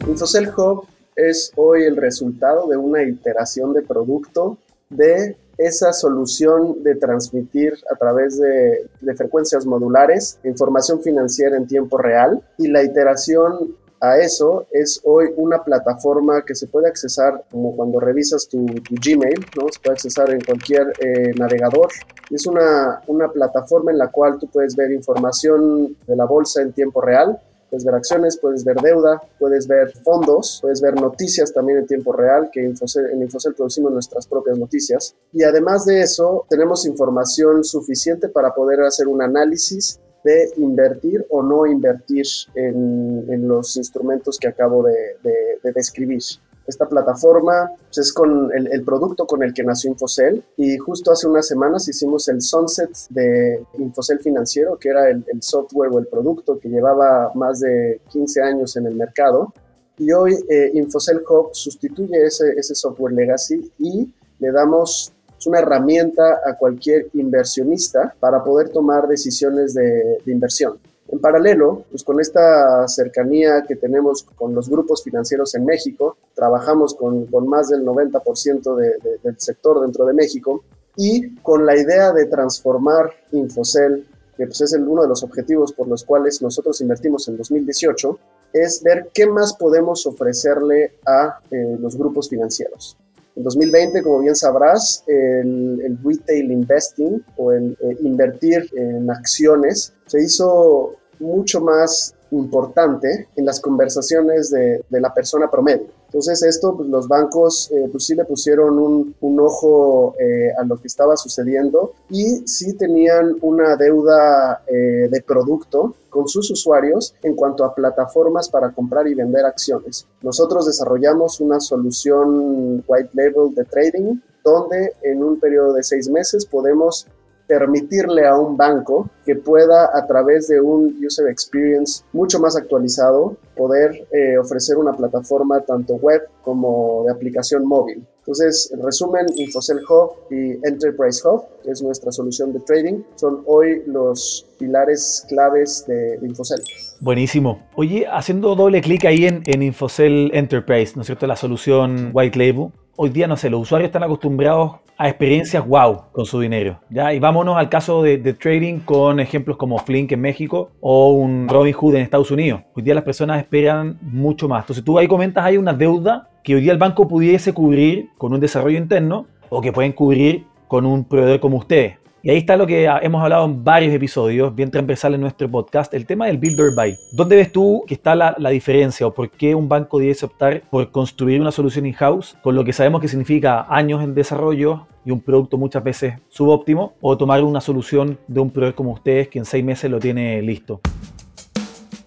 Infocel 0.06 0.48
Hub 0.56 0.86
es 1.16 1.52
hoy 1.56 1.82
el 1.82 1.96
resultado 1.96 2.68
de 2.68 2.76
una 2.76 3.02
iteración 3.02 3.72
de 3.72 3.82
producto 3.82 4.56
de 4.88 5.36
esa 5.58 5.92
solución 5.92 6.82
de 6.82 6.94
transmitir 6.94 7.74
a 7.92 7.96
través 7.96 8.38
de, 8.38 8.88
de, 9.00 9.14
frecuencias 9.14 9.66
modulares 9.66 10.38
información 10.44 11.02
financiera 11.02 11.56
en 11.56 11.66
tiempo 11.66 11.98
real 11.98 12.42
y 12.58 12.68
la 12.68 12.82
iteración 12.82 13.76
a 14.02 14.18
eso 14.18 14.66
es 14.72 15.00
hoy 15.04 15.32
una 15.36 15.62
plataforma 15.62 16.44
que 16.44 16.56
se 16.56 16.66
puede 16.66 16.88
accesar 16.88 17.44
como 17.52 17.76
cuando 17.76 18.00
revisas 18.00 18.48
tu, 18.48 18.66
Gmail, 18.66 19.46
¿no? 19.56 19.68
Se 19.70 19.78
puede 19.80 19.92
accesar 19.94 20.30
en 20.30 20.40
cualquier 20.40 20.92
eh, 20.98 21.32
navegador. 21.38 21.88
Es 22.28 22.44
una, 22.48 23.00
una 23.06 23.30
plataforma 23.30 23.92
en 23.92 23.98
la 23.98 24.08
cual 24.08 24.38
tú 24.40 24.48
puedes 24.48 24.74
ver 24.74 24.90
información 24.90 25.96
de 26.04 26.16
la 26.16 26.24
bolsa 26.24 26.62
en 26.62 26.72
tiempo 26.72 27.00
real, 27.00 27.38
Puedes 27.72 27.86
ver 27.86 27.94
acciones, 27.94 28.36
puedes 28.36 28.64
ver 28.64 28.76
deuda, 28.82 29.18
puedes 29.38 29.66
ver 29.66 29.96
fondos, 30.04 30.58
puedes 30.60 30.82
ver 30.82 30.94
noticias 30.94 31.54
también 31.54 31.78
en 31.78 31.86
tiempo 31.86 32.12
real, 32.12 32.50
que 32.52 32.62
en 32.62 33.22
Infocel 33.22 33.54
producimos 33.54 33.90
nuestras 33.90 34.26
propias 34.26 34.58
noticias. 34.58 35.16
Y 35.32 35.42
además 35.42 35.86
de 35.86 36.02
eso, 36.02 36.44
tenemos 36.50 36.84
información 36.84 37.64
suficiente 37.64 38.28
para 38.28 38.52
poder 38.52 38.82
hacer 38.82 39.08
un 39.08 39.22
análisis 39.22 39.98
de 40.24 40.52
invertir 40.56 41.26
o 41.30 41.42
no 41.42 41.66
invertir 41.66 42.26
en, 42.54 43.48
los 43.48 43.76
instrumentos 43.76 44.38
que 44.38 44.48
acabo 44.48 44.82
de, 44.82 45.16
de 45.62 45.72
describir. 45.72 46.22
Esta 46.66 46.88
plataforma 46.88 47.72
pues, 47.86 47.98
es 47.98 48.12
con 48.12 48.50
el, 48.54 48.84
producto 48.84 49.26
con 49.26 49.42
el 49.42 49.52
que 49.52 49.64
nació 49.64 49.90
Infocel 49.90 50.44
y 50.56 50.78
justo 50.78 51.10
hace 51.10 51.26
unas 51.26 51.48
semanas 51.48 51.88
hicimos 51.88 52.28
el 52.28 52.40
sunset 52.40 52.90
de 53.10 53.64
Infocel 53.78 54.20
Financiero, 54.20 54.78
que 54.78 54.90
era 54.90 55.10
el, 55.10 55.24
software 55.40 55.90
o 55.92 55.98
el 55.98 56.06
producto 56.06 56.58
que 56.60 56.68
llevaba 56.68 57.32
más 57.34 57.60
de 57.60 58.00
15 58.10 58.42
años 58.42 58.76
en 58.76 58.86
el 58.86 58.94
mercado. 58.94 59.52
Y 59.98 60.12
hoy 60.12 60.36
eh, 60.48 60.70
Infocel 60.74 61.22
Hub 61.28 61.50
sustituye 61.52 62.24
ese, 62.24 62.52
ese 62.52 62.74
software 62.74 63.12
legacy 63.12 63.70
y 63.78 64.14
le 64.38 64.52
damos 64.52 65.12
una 65.46 65.60
herramienta 65.60 66.40
a 66.44 66.56
cualquier 66.56 67.08
inversionista 67.14 68.14
para 68.18 68.42
poder 68.42 68.70
tomar 68.70 69.08
decisiones 69.08 69.74
de, 69.74 70.18
inversión. 70.26 70.78
En 71.08 71.18
paralelo, 71.18 71.84
pues 71.90 72.02
con 72.04 72.20
esta 72.20 72.88
cercanía 72.88 73.64
que 73.66 73.76
tenemos 73.76 74.22
con 74.22 74.54
los 74.54 74.68
grupos 74.68 75.02
financieros 75.02 75.54
en 75.54 75.64
México, 75.66 76.16
trabajamos 76.34 76.94
con, 76.94 77.28
más 77.46 77.68
del 77.68 77.84
90% 77.84 78.76
de, 78.76 79.18
del 79.22 79.38
sector 79.38 79.82
dentro 79.82 80.06
de 80.06 80.14
México 80.14 80.64
y 80.96 81.36
con 81.36 81.66
la 81.66 81.76
idea 81.76 82.12
de 82.12 82.26
transformar 82.26 83.10
Infocel, 83.32 84.06
que 84.36 84.46
pues 84.46 84.60
es 84.60 84.72
el, 84.72 84.86
uno 84.86 85.02
de 85.02 85.08
los 85.08 85.22
objetivos 85.22 85.72
por 85.72 85.88
los 85.88 86.04
cuales 86.04 86.40
nosotros 86.42 86.80
invertimos 86.80 87.28
en 87.28 87.36
2018, 87.36 88.18
es 88.52 88.82
ver 88.82 89.10
qué 89.12 89.26
más 89.26 89.54
podemos 89.54 90.06
ofrecerle 90.06 90.94
a 91.06 91.38
eh, 91.50 91.76
los 91.78 91.96
grupos 91.96 92.28
financieros. 92.28 92.96
En 93.34 93.42
2020, 93.42 94.02
como 94.02 94.20
bien 94.20 94.36
sabrás, 94.36 95.04
el, 95.06 95.98
retail 96.04 96.52
investing 96.52 97.24
o 97.36 97.52
el 97.52 97.76
eh, 97.80 97.96
invertir 98.02 98.68
en 98.76 99.10
acciones 99.10 99.94
se 100.06 100.22
hizo 100.22 100.96
mucho 101.18 101.60
más 101.60 102.14
importante 102.30 103.28
en 103.36 103.46
las 103.46 103.60
conversaciones 103.60 104.50
de, 104.50 104.84
la 104.90 105.14
persona 105.14 105.50
promedio. 105.50 105.86
Entonces 106.12 106.42
esto, 106.42 106.76
pues, 106.76 106.90
los 106.90 107.08
bancos 107.08 107.70
eh, 107.72 107.88
pues 107.90 108.04
sí 108.04 108.14
le 108.14 108.26
pusieron 108.26 108.78
un, 108.78 109.40
ojo 109.40 110.14
eh, 110.20 110.52
a 110.58 110.62
lo 110.62 110.76
que 110.76 110.86
estaba 110.86 111.16
sucediendo 111.16 111.94
y 112.10 112.46
sí 112.46 112.74
tenían 112.74 113.38
una 113.40 113.76
deuda 113.76 114.62
eh, 114.66 115.08
de 115.10 115.22
producto 115.26 115.94
con 116.10 116.28
sus 116.28 116.50
usuarios 116.50 117.14
en 117.22 117.34
cuanto 117.34 117.64
a 117.64 117.74
plataformas 117.74 118.50
para 118.50 118.72
comprar 118.72 119.08
y 119.08 119.14
vender 119.14 119.46
acciones. 119.46 120.06
Nosotros 120.20 120.66
desarrollamos 120.66 121.40
una 121.40 121.60
solución 121.60 122.84
white 122.86 123.10
label 123.14 123.54
de 123.54 123.64
trading 123.64 124.20
donde 124.44 124.92
en 125.02 125.22
un 125.22 125.40
periodo 125.40 125.72
de 125.72 125.82
seis 125.82 126.10
meses 126.10 126.44
podemos 126.44 127.06
permitirle 127.46 128.26
a 128.26 128.36
un 128.36 128.56
banco 128.56 129.08
que 129.24 129.36
pueda 129.36 129.90
a 129.94 130.06
través 130.06 130.48
de 130.48 130.60
un 130.60 130.96
user 131.04 131.28
experience 131.28 132.04
mucho 132.12 132.38
más 132.38 132.56
actualizado 132.56 133.36
poder 133.56 134.06
eh, 134.12 134.38
ofrecer 134.38 134.76
una 134.78 134.92
plataforma 134.92 135.60
tanto 135.60 135.94
web 135.94 136.22
como 136.42 137.04
de 137.06 137.12
aplicación 137.12 137.66
móvil. 137.66 138.04
Entonces, 138.18 138.70
en 138.72 138.82
resumen, 138.82 139.26
Infocel 139.36 139.78
Hub 139.88 140.12
y 140.30 140.52
Enterprise 140.66 141.20
Hub, 141.26 141.42
es 141.64 141.82
nuestra 141.82 142.12
solución 142.12 142.52
de 142.52 142.60
trading, 142.60 143.02
son 143.16 143.42
hoy 143.46 143.82
los 143.86 144.46
pilares 144.58 145.24
claves 145.28 145.84
de, 145.88 146.18
Infocel. 146.22 146.60
Buenísimo. 147.00 147.66
Oye, 147.74 148.06
haciendo 148.10 148.54
doble 148.54 148.80
clic 148.80 149.04
ahí 149.06 149.26
en, 149.26 149.42
en 149.46 149.62
Infocel 149.62 150.30
Enterprise, 150.34 150.92
¿no 150.94 151.02
es 151.02 151.06
cierto? 151.06 151.26
La 151.26 151.36
solución 151.36 152.10
White 152.12 152.38
Label. 152.38 152.70
Hoy 152.94 153.08
día, 153.08 153.26
no 153.26 153.38
sé, 153.38 153.48
los 153.48 153.62
usuarios 153.62 153.88
están 153.88 154.02
acostumbrados 154.02 154.72
a 154.98 155.08
experiencias 155.08 155.66
wow 155.66 156.12
con 156.12 156.26
su 156.26 156.38
dinero. 156.40 156.78
¿ya? 156.90 157.14
Y 157.14 157.18
vámonos 157.20 157.56
al 157.56 157.70
caso 157.70 158.02
de, 158.02 158.18
trading 158.34 158.80
con 158.80 159.18
ejemplos 159.18 159.56
como 159.56 159.78
Flink 159.78 160.12
en 160.12 160.20
México 160.20 160.72
o 160.82 161.12
un 161.12 161.48
Robinhood 161.48 161.94
en 161.94 162.02
Estados 162.02 162.30
Unidos. 162.30 162.60
Hoy 162.74 162.82
día 162.82 162.94
las 162.94 163.02
personas 163.02 163.38
esperan 163.38 163.98
mucho 164.02 164.46
más. 164.46 164.64
Entonces 164.64 164.84
tú 164.84 164.98
ahí 164.98 165.08
comentas, 165.08 165.42
hay 165.42 165.56
una 165.56 165.72
deuda 165.72 166.28
que 166.44 166.54
hoy 166.54 166.60
día 166.60 166.72
el 166.72 166.78
banco 166.78 167.08
pudiese 167.08 167.54
cubrir 167.54 168.10
con 168.18 168.34
un 168.34 168.40
desarrollo 168.40 168.76
interno 168.76 169.26
o 169.48 169.62
que 169.62 169.72
pueden 169.72 169.92
cubrir 169.92 170.44
con 170.68 170.84
un 170.84 171.04
proveedor 171.04 171.40
como 171.40 171.56
ustedes. 171.56 172.01
Y 172.24 172.30
ahí 172.30 172.38
está 172.38 172.56
lo 172.56 172.68
que 172.68 172.84
hemos 173.02 173.20
hablado 173.20 173.44
en 173.46 173.64
varios 173.64 173.92
episodios, 173.92 174.54
bien 174.54 174.70
transversal 174.70 175.14
en 175.14 175.22
nuestro 175.22 175.50
podcast, 175.50 175.92
el 175.92 176.06
tema 176.06 176.26
del 176.26 176.38
build 176.38 176.60
or 176.60 176.72
buy. 176.72 176.96
¿Dónde 177.10 177.34
ves 177.34 177.50
tú 177.50 177.82
que 177.84 177.94
está 177.94 178.14
la, 178.14 178.50
diferencia 178.50 179.08
o 179.08 179.12
por 179.12 179.28
qué 179.28 179.56
un 179.56 179.68
banco 179.68 179.98
debe 179.98 180.16
optar 180.22 180.62
por 180.70 180.92
construir 180.92 181.40
una 181.40 181.50
solución 181.50 181.84
in-house 181.84 182.36
con 182.40 182.54
lo 182.54 182.64
que 182.64 182.72
sabemos 182.72 183.00
que 183.00 183.08
significa 183.08 183.66
años 183.68 184.04
en 184.04 184.14
desarrollo 184.14 184.86
y 185.04 185.10
un 185.10 185.20
producto 185.20 185.58
muchas 185.58 185.82
veces 185.82 186.14
subóptimo 186.28 186.92
o 187.00 187.18
tomar 187.18 187.42
una 187.42 187.60
solución 187.60 188.16
de 188.28 188.38
un 188.38 188.52
proveedor 188.52 188.76
como 188.76 188.92
ustedes 188.92 189.26
que 189.26 189.40
en 189.40 189.44
seis 189.44 189.64
meses 189.64 189.90
lo 189.90 189.98
tiene 189.98 190.40
listo? 190.42 190.80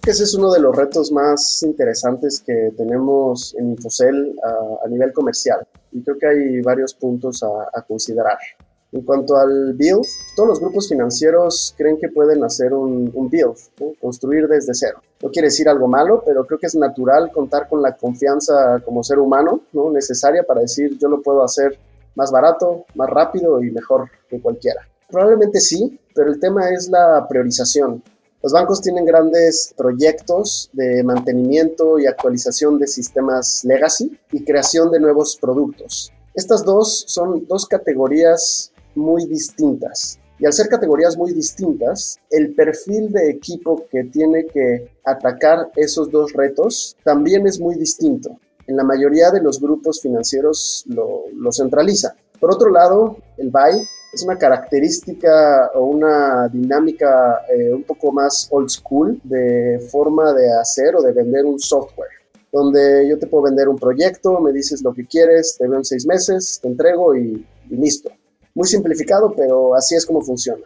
Ese 0.08 0.24
es 0.24 0.34
uno 0.34 0.54
de 0.54 0.62
los 0.62 0.74
retos 0.74 1.12
más 1.12 1.62
interesantes 1.62 2.42
que 2.42 2.72
tenemos 2.78 3.54
en 3.60 3.72
Infocel 3.72 4.34
a, 4.82 4.88
nivel 4.88 5.12
comercial 5.12 5.68
y 5.92 6.02
creo 6.02 6.18
que 6.18 6.28
hay 6.28 6.62
varios 6.62 6.94
puntos 6.94 7.44
a 7.44 7.82
considerar. 7.82 8.38
En 8.92 9.01
cuanto 9.01 9.36
al 9.36 9.74
build, 9.74 10.06
todos 10.36 10.50
los 10.50 10.60
grupos 10.60 10.88
financieros 10.88 11.74
creen 11.77 11.98
que 11.98 12.10
pueden 12.10 12.44
hacer 12.44 12.74
un, 12.74 13.12
build, 13.30 13.56
construir 14.00 14.48
desde 14.48 14.74
cero. 14.74 15.01
No 15.22 15.30
quiere 15.30 15.48
decir 15.48 15.68
algo 15.68 15.88
malo, 15.88 16.24
pero 16.25 16.46
creo 16.46 16.60
que 16.60 16.68
es 16.68 16.75
natural 16.75 17.32
contar 17.32 17.68
con 17.68 17.82
la 17.82 17.96
confianza 17.96 18.82
como 18.86 19.04
ser 19.04 19.20
humano 19.20 19.62
¿no? 19.74 19.92
necesaria 19.92 20.44
para 20.44 20.62
decir 20.62 20.98
yo 20.98 21.10
lo 21.10 21.22
puedo 21.22 21.44
hacer 21.44 21.77
más 22.15 22.32
barato, 22.32 22.86
más 22.96 23.10
rápido 23.10 23.62
y 23.62 23.72
mejor 23.72 24.10
que 24.30 24.42
cualquiera. 24.42 24.82
Probablemente 25.10 25.60
sí, 25.60 26.00
pero 26.13 26.32
el 26.32 26.39
tema 26.39 26.70
es 26.70 26.89
la 26.89 27.27
priorización. 27.27 28.01
Los 28.42 28.54
bancos 28.54 28.80
tienen 28.82 29.06
grandes 29.06 29.74
proyectos 29.75 30.70
de 30.72 31.04
mantenimiento 31.04 32.00
y 32.00 32.06
actualización 32.06 32.77
de 32.77 32.88
sistemas 32.88 33.65
legacy 33.65 34.20
y 34.32 34.46
creación 34.46 34.92
de 34.92 35.00
nuevos 35.00 35.36
productos. 35.36 36.12
Estas 36.36 36.63
dos 36.63 37.06
son 37.08 37.48
dos 37.48 37.65
categorías 37.65 38.72
muy 38.96 39.25
distintas. 39.25 40.20
Y 40.38 40.46
al 40.46 40.54
ser 40.54 40.68
categorías 40.68 41.18
muy 41.18 41.32
distintas, 41.32 42.20
el 42.30 42.54
perfil 42.54 43.12
de 43.12 43.30
equipo 43.30 43.86
que 43.90 44.04
tiene 44.06 44.46
que 44.46 44.92
atacar 45.06 45.70
esos 45.75 46.12
dos 46.12 46.34
retos 46.34 46.98
también 47.04 47.48
es 47.48 47.60
muy 47.60 47.75
distinto. 47.75 48.38
En 48.68 48.75
la 48.75 48.84
mayoría 48.84 49.32
de 49.32 49.42
los 49.42 49.62
grupos 49.62 50.02
financieros 50.02 50.84
lo, 50.88 51.52
centraliza. 51.52 52.16
Por 52.40 52.54
otro 52.54 52.70
lado, 52.70 53.18
el 53.38 53.50
buy 53.50 53.82
es 54.12 54.24
una 54.24 54.38
característica 54.38 55.72
o 55.74 55.86
una 55.86 56.50
dinámica 56.50 57.42
eh, 57.50 57.74
un 57.74 57.84
poco 57.84 58.12
más 58.12 58.48
old 58.52 58.70
school 58.70 59.22
de 59.24 59.80
forma 59.90 60.34
de 60.34 60.52
hacer 60.60 60.96
o 60.96 61.02
de 61.02 61.14
vender 61.14 61.46
un 61.46 61.60
software 61.60 62.10
donde 62.52 63.10
yo 63.10 63.20
te 63.20 63.28
puedo 63.28 63.44
vender 63.44 63.68
un 63.68 63.75
proyecto, 63.75 64.40
me 64.40 64.54
dices 64.54 64.82
lo 64.82 64.94
que 64.94 65.06
quieres, 65.06 65.58
te 65.58 65.68
veo 65.68 65.78
en 65.78 65.84
seis 65.84 66.06
meses, 66.06 66.58
te 66.62 66.70
entrego 66.70 67.14
y 67.14 67.46
listo. 67.70 68.10
Muy 68.56 68.68
simplificado, 68.68 69.34
pero 69.36 69.76
así 69.76 69.96
es 69.96 70.06
como 70.06 70.22
funciona. 70.22 70.64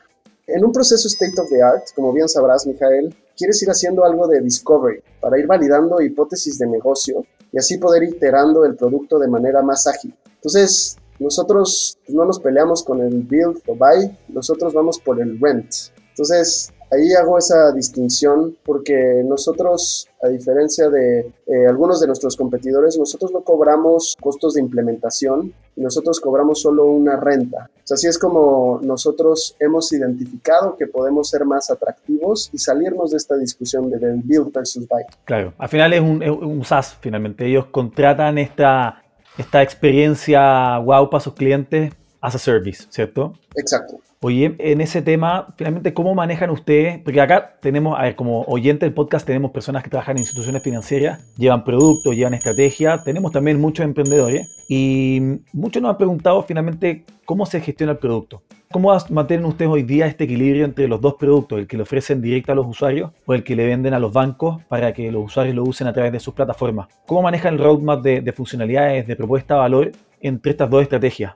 En 0.48 0.64
un 0.64 0.72
proceso 0.72 1.08
state 1.08 1.40
of 1.42 1.50
the 1.50 1.62
art, 1.62 1.88
como 1.96 2.14
bien 2.14 2.30
sabrás, 2.30 2.66
Mijael, 2.66 3.16
quieres 3.36 3.62
ir 3.62 3.70
haciendo 3.70 4.06
algo 4.06 4.28
de 4.28 4.42
discovery 4.42 5.02
para 5.20 5.38
ir 5.40 5.48
validando 5.48 6.02
hipótesis 6.02 6.58
de 6.58 6.68
negocio 6.68 7.26
y 7.52 7.58
así 7.58 7.78
poder 7.78 8.04
iterando 8.04 8.64
el 8.66 8.76
producto 8.76 9.20
de 9.20 9.28
manera 9.28 9.62
más 9.62 9.88
ágil. 9.88 10.16
Entonces, 10.36 10.98
nosotros 11.20 11.98
no 12.08 12.26
nos 12.26 12.40
peleamos 12.40 12.84
con 12.84 13.02
el 13.02 13.24
build 13.24 13.62
o 13.68 13.76
buy, 13.76 14.16
nosotros 14.30 14.74
vamos 14.74 15.00
por 15.00 15.22
el 15.22 15.40
rent. 15.40 15.70
Entonces, 16.10 16.72
Ahí 16.92 17.14
hago 17.14 17.38
esa 17.38 17.72
distinción 17.72 18.58
porque 18.66 19.24
nosotros, 19.26 20.08
a 20.24 20.28
diferencia 20.28 20.90
de 20.90 21.32
eh, 21.48 21.68
algunos 21.68 22.00
de 22.00 22.08
nuestros 22.08 22.36
competidores, 22.36 22.98
nosotros 22.98 23.32
no 23.32 23.42
cobramos 23.42 24.18
costos 24.20 24.56
de 24.56 24.62
implementación 24.62 25.54
nosotros 25.80 26.20
cobramos 26.20 26.62
solo 26.62 26.86
una 26.86 27.16
renta. 27.16 27.70
O 27.78 27.88
sea, 27.88 27.96
así 27.96 28.08
es 28.08 28.20
como 28.20 28.80
nosotros 28.84 29.56
hemos 29.60 29.92
identificado 29.94 30.76
que 30.78 30.88
podemos 30.88 31.30
ser 31.30 31.46
más 31.46 31.72
atractivos 31.72 32.50
y 32.54 32.58
salirnos 32.58 33.12
de 33.12 33.18
esta 33.18 33.36
discusión 33.38 33.90
de 33.90 33.98
build 34.24 34.52
versus 34.54 34.88
buy. 34.88 35.04
Claro, 35.26 35.54
al 35.58 35.70
final 35.70 35.94
es 35.94 36.02
un, 36.02 36.22
un 36.24 36.64
SaaS, 36.64 36.98
finalmente. 37.00 37.46
Ellos 37.46 37.68
contratan 37.68 38.38
esta, 38.38 39.04
esta 39.38 39.64
experiencia 39.64 40.78
wow 40.80 41.10
para 41.10 41.22
sus 41.22 41.34
clientes 41.34 41.94
as 42.22 42.36
a 42.36 42.40
Service, 42.40 42.86
¿cierto? 42.90 43.34
Exacto. 43.56 44.00
Oye, 44.22 44.54
en 44.60 44.82
ese 44.82 45.02
tema, 45.02 45.54
finalmente, 45.56 45.94
¿cómo 45.94 46.14
manejan 46.14 46.50
ustedes? 46.50 47.00
Porque 47.00 47.22
acá 47.22 47.58
tenemos, 47.62 47.98
a 47.98 48.02
ver, 48.02 48.18
como 48.18 48.42
oyente 48.44 48.86
del 48.86 48.94
podcast, 48.94 49.26
tenemos 49.26 49.52
personas 49.52 49.82
que 49.82 49.90
trabajan 49.90 50.18
en 50.18 50.24
instituciones 50.24 50.62
financieras, 50.62 51.34
llevan 51.38 51.64
productos, 51.64 52.14
llevan 52.16 52.34
estrategia, 52.34 53.02
tenemos 53.02 53.32
también 53.32 53.62
muchos 53.62 53.86
emprendedores 53.86 54.46
y 54.68 55.22
muchos 55.54 55.82
nos 55.82 55.92
han 55.92 55.98
preguntado 55.98 56.44
finalmente 56.44 57.06
cómo 57.24 57.46
se 57.46 57.62
gestiona 57.62 57.94
el 57.94 57.98
producto. 57.98 58.42
¿Cómo 58.72 58.96
mantienen 59.10 59.46
ustedes 59.46 59.72
hoy 59.72 59.84
día 59.84 60.06
este 60.06 60.26
equilibrio 60.26 60.66
entre 60.66 60.90
los 60.90 61.00
dos 61.00 61.16
productos, 61.16 61.58
el 61.58 61.66
que 61.66 61.78
le 61.78 61.84
ofrecen 61.84 62.22
directo 62.22 62.52
a 62.52 62.56
los 62.56 62.68
usuarios 62.68 63.12
o 63.26 63.34
el 63.34 63.46
que 63.46 63.56
le 63.56 63.66
venden 63.68 63.94
a 63.94 64.00
los 64.00 64.12
bancos 64.12 64.62
para 64.68 64.94
que 64.94 65.12
los 65.14 65.28
usuarios 65.28 65.56
lo 65.56 65.64
usen 65.64 65.88
a 65.88 65.94
través 65.94 66.12
de 66.12 66.20
sus 66.20 66.34
plataformas? 66.34 66.90
¿Cómo 67.08 67.22
manejan 67.22 67.54
el 67.54 67.60
roadmap 67.62 68.04
de, 68.04 68.20
de 68.20 68.32
funcionalidades, 68.34 69.08
de 69.08 69.16
propuesta 69.16 69.54
de 69.54 69.60
valor 69.62 69.92
entre 70.20 70.52
estas 70.52 70.70
dos 70.70 70.84
estrategias? 70.84 71.34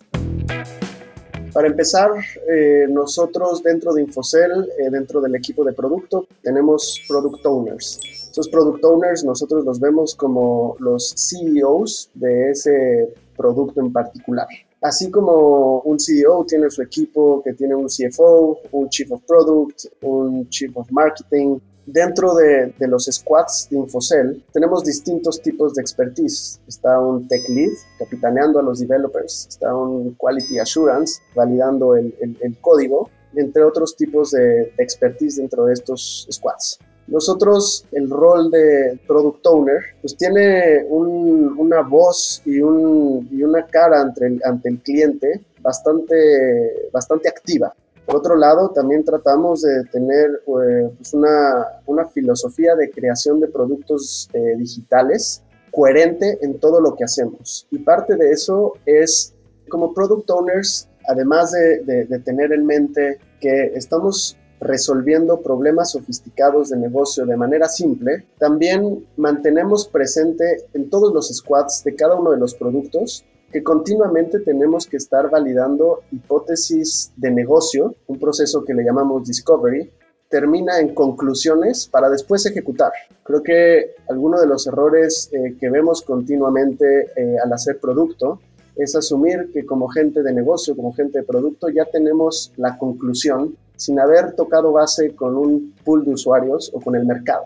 Para 1.54 1.68
empezar, 1.68 2.10
eh, 2.50 2.88
nosotros 2.90 3.62
dentro 3.62 3.94
de 3.94 4.02
Infocel, 4.02 4.72
eh, 4.80 4.90
dentro 4.90 5.22
del 5.22 5.36
equipo 5.36 5.64
de 5.64 5.74
producto, 5.74 6.26
tenemos 6.42 7.00
product 7.08 7.46
owners. 7.46 8.00
Esos 8.32 8.50
product 8.50 8.84
owners 8.84 9.24
nosotros 9.24 9.64
los 9.64 9.80
vemos 9.80 10.16
como 10.16 10.76
los 10.80 11.14
CEOs 11.16 12.10
de 12.16 12.50
ese 12.50 13.14
producto 13.38 13.82
en 13.82 13.94
particular. 13.94 14.48
Así 14.82 15.12
como 15.12 15.82
un 15.82 16.00
CEO 16.00 16.44
tiene 16.46 16.72
su 16.72 16.82
equipo 16.82 17.44
que 17.44 17.54
tiene 17.54 17.76
un 17.76 17.88
CFO, 17.88 18.58
un 18.72 18.90
Chief 18.90 19.12
of 19.12 19.22
Product, 19.22 19.86
un 20.02 20.50
Chief 20.50 20.76
of 20.76 20.90
Marketing, 20.92 21.60
Dentro 21.86 22.34
de, 22.36 22.74
los 22.80 23.06
squads 23.12 23.68
de 23.70 23.78
Infocel 23.78 24.42
tenemos 24.54 24.86
distintos 24.86 25.42
tipos 25.42 25.74
de 25.74 25.82
expertise. 25.82 26.62
Está 26.66 27.00
un 27.00 27.28
tech 27.28 27.42
lead 27.50 27.72
capitaneando 28.00 28.60
a 28.60 28.64
los 28.64 28.80
developers, 28.80 29.48
está 29.50 29.76
un 29.76 30.14
quality 30.14 30.60
assurance 30.60 31.22
validando 31.36 31.96
el, 31.96 32.58
código, 32.62 33.10
entre 33.36 33.64
otros 33.64 33.98
tipos 33.98 34.32
de, 34.32 34.74
expertise 34.78 35.38
dentro 35.38 35.66
de 35.66 35.74
estos 35.74 36.28
squads. 36.32 36.80
Nosotros, 37.08 37.86
el 37.92 38.10
rol 38.10 38.50
de 38.50 38.98
product 39.06 39.46
owner, 39.46 39.82
pues 40.00 40.16
tiene 40.16 40.86
una 40.90 41.82
voz 41.82 42.42
y, 42.46 42.62
una 42.62 43.68
cara 43.68 44.00
ante 44.00 44.28
el, 44.28 44.42
ante 44.46 44.70
el 44.70 44.80
cliente 44.80 45.42
bastante, 45.60 46.90
bastante 46.94 47.28
activa. 47.28 47.76
Por 48.14 48.20
otro 48.20 48.36
lado, 48.36 48.70
también 48.70 49.04
tratamos 49.04 49.64
de 49.64 49.86
tener 49.86 50.30
eh, 50.30 50.88
pues 50.96 51.16
una, 51.16 51.66
una, 51.88 52.06
filosofía 52.06 52.76
de 52.76 52.92
creación 52.92 53.40
de 53.40 53.48
productos 53.48 54.30
eh, 54.34 54.56
digitales 54.56 55.42
coherente 55.72 56.38
en 56.44 56.60
todo 56.60 56.80
lo 56.80 56.96
que 56.96 57.06
hacemos. 57.06 57.66
Y 57.72 57.80
parte 57.80 58.16
de 58.16 58.30
eso 58.30 58.74
es, 58.86 59.34
como 59.68 59.96
product 59.96 60.30
owners, 60.30 60.88
además 61.08 61.54
de, 61.54 62.06
de 62.06 62.20
tener 62.20 62.54
en 62.54 62.68
mente 62.68 63.18
que 63.42 63.72
estamos 63.74 64.38
resolviendo 64.60 65.42
problemas 65.42 65.94
sofisticados 65.94 66.70
de 66.70 66.78
negocio 66.78 67.26
de 67.26 67.36
manera 67.36 67.68
simple, 67.68 68.28
también 68.38 69.08
mantenemos 69.18 69.88
presente 69.88 70.68
en 70.76 70.92
todos 70.92 71.12
los 71.12 71.36
squads 71.36 71.84
de 71.84 71.96
cada 71.96 72.14
uno 72.14 72.30
de 72.30 72.38
los 72.38 72.54
productos 72.54 73.26
que 73.54 73.64
continuamente 73.64 74.40
tenemos 74.40 74.88
que 74.88 74.98
estar 74.98 75.30
validando 75.30 76.02
hipótesis 76.12 77.14
de 77.16 77.30
negocio, 77.30 77.96
un 78.08 78.20
proceso 78.20 78.66
que 78.66 78.74
le 78.74 78.84
llamamos 78.84 79.28
discovery, 79.28 79.92
termina 80.28 80.80
en 80.80 80.96
conclusiones 80.96 81.88
para 81.88 82.10
después 82.10 82.44
ejecutar. 82.48 82.92
Creo 83.24 83.44
que 83.44 83.92
alguno 84.10 84.42
de 84.42 84.48
los 84.48 84.66
errores 84.66 85.30
eh, 85.32 85.56
que 85.60 85.70
vemos 85.70 86.02
continuamente 86.02 87.12
eh, 87.16 87.38
al 87.44 87.54
hacer 87.54 87.80
producto 87.80 88.40
es 88.76 88.96
asumir 88.96 89.52
que 89.54 89.68
como 89.68 89.88
gente 89.88 90.24
de 90.24 90.34
negocio, 90.34 90.76
como 90.76 90.92
gente 90.92 91.20
de 91.20 91.24
producto, 91.24 91.70
ya 91.70 91.86
tenemos 91.86 92.52
la 92.58 92.76
conclusión 92.80 93.56
sin 93.76 94.00
haber 94.00 94.34
tocado 94.34 94.72
base 94.72 95.16
con 95.16 95.38
un 95.38 95.76
pool 95.86 96.04
de 96.06 96.14
usuarios 96.14 96.72
o 96.74 96.82
con 96.82 96.96
el 96.96 97.06
mercado. 97.06 97.44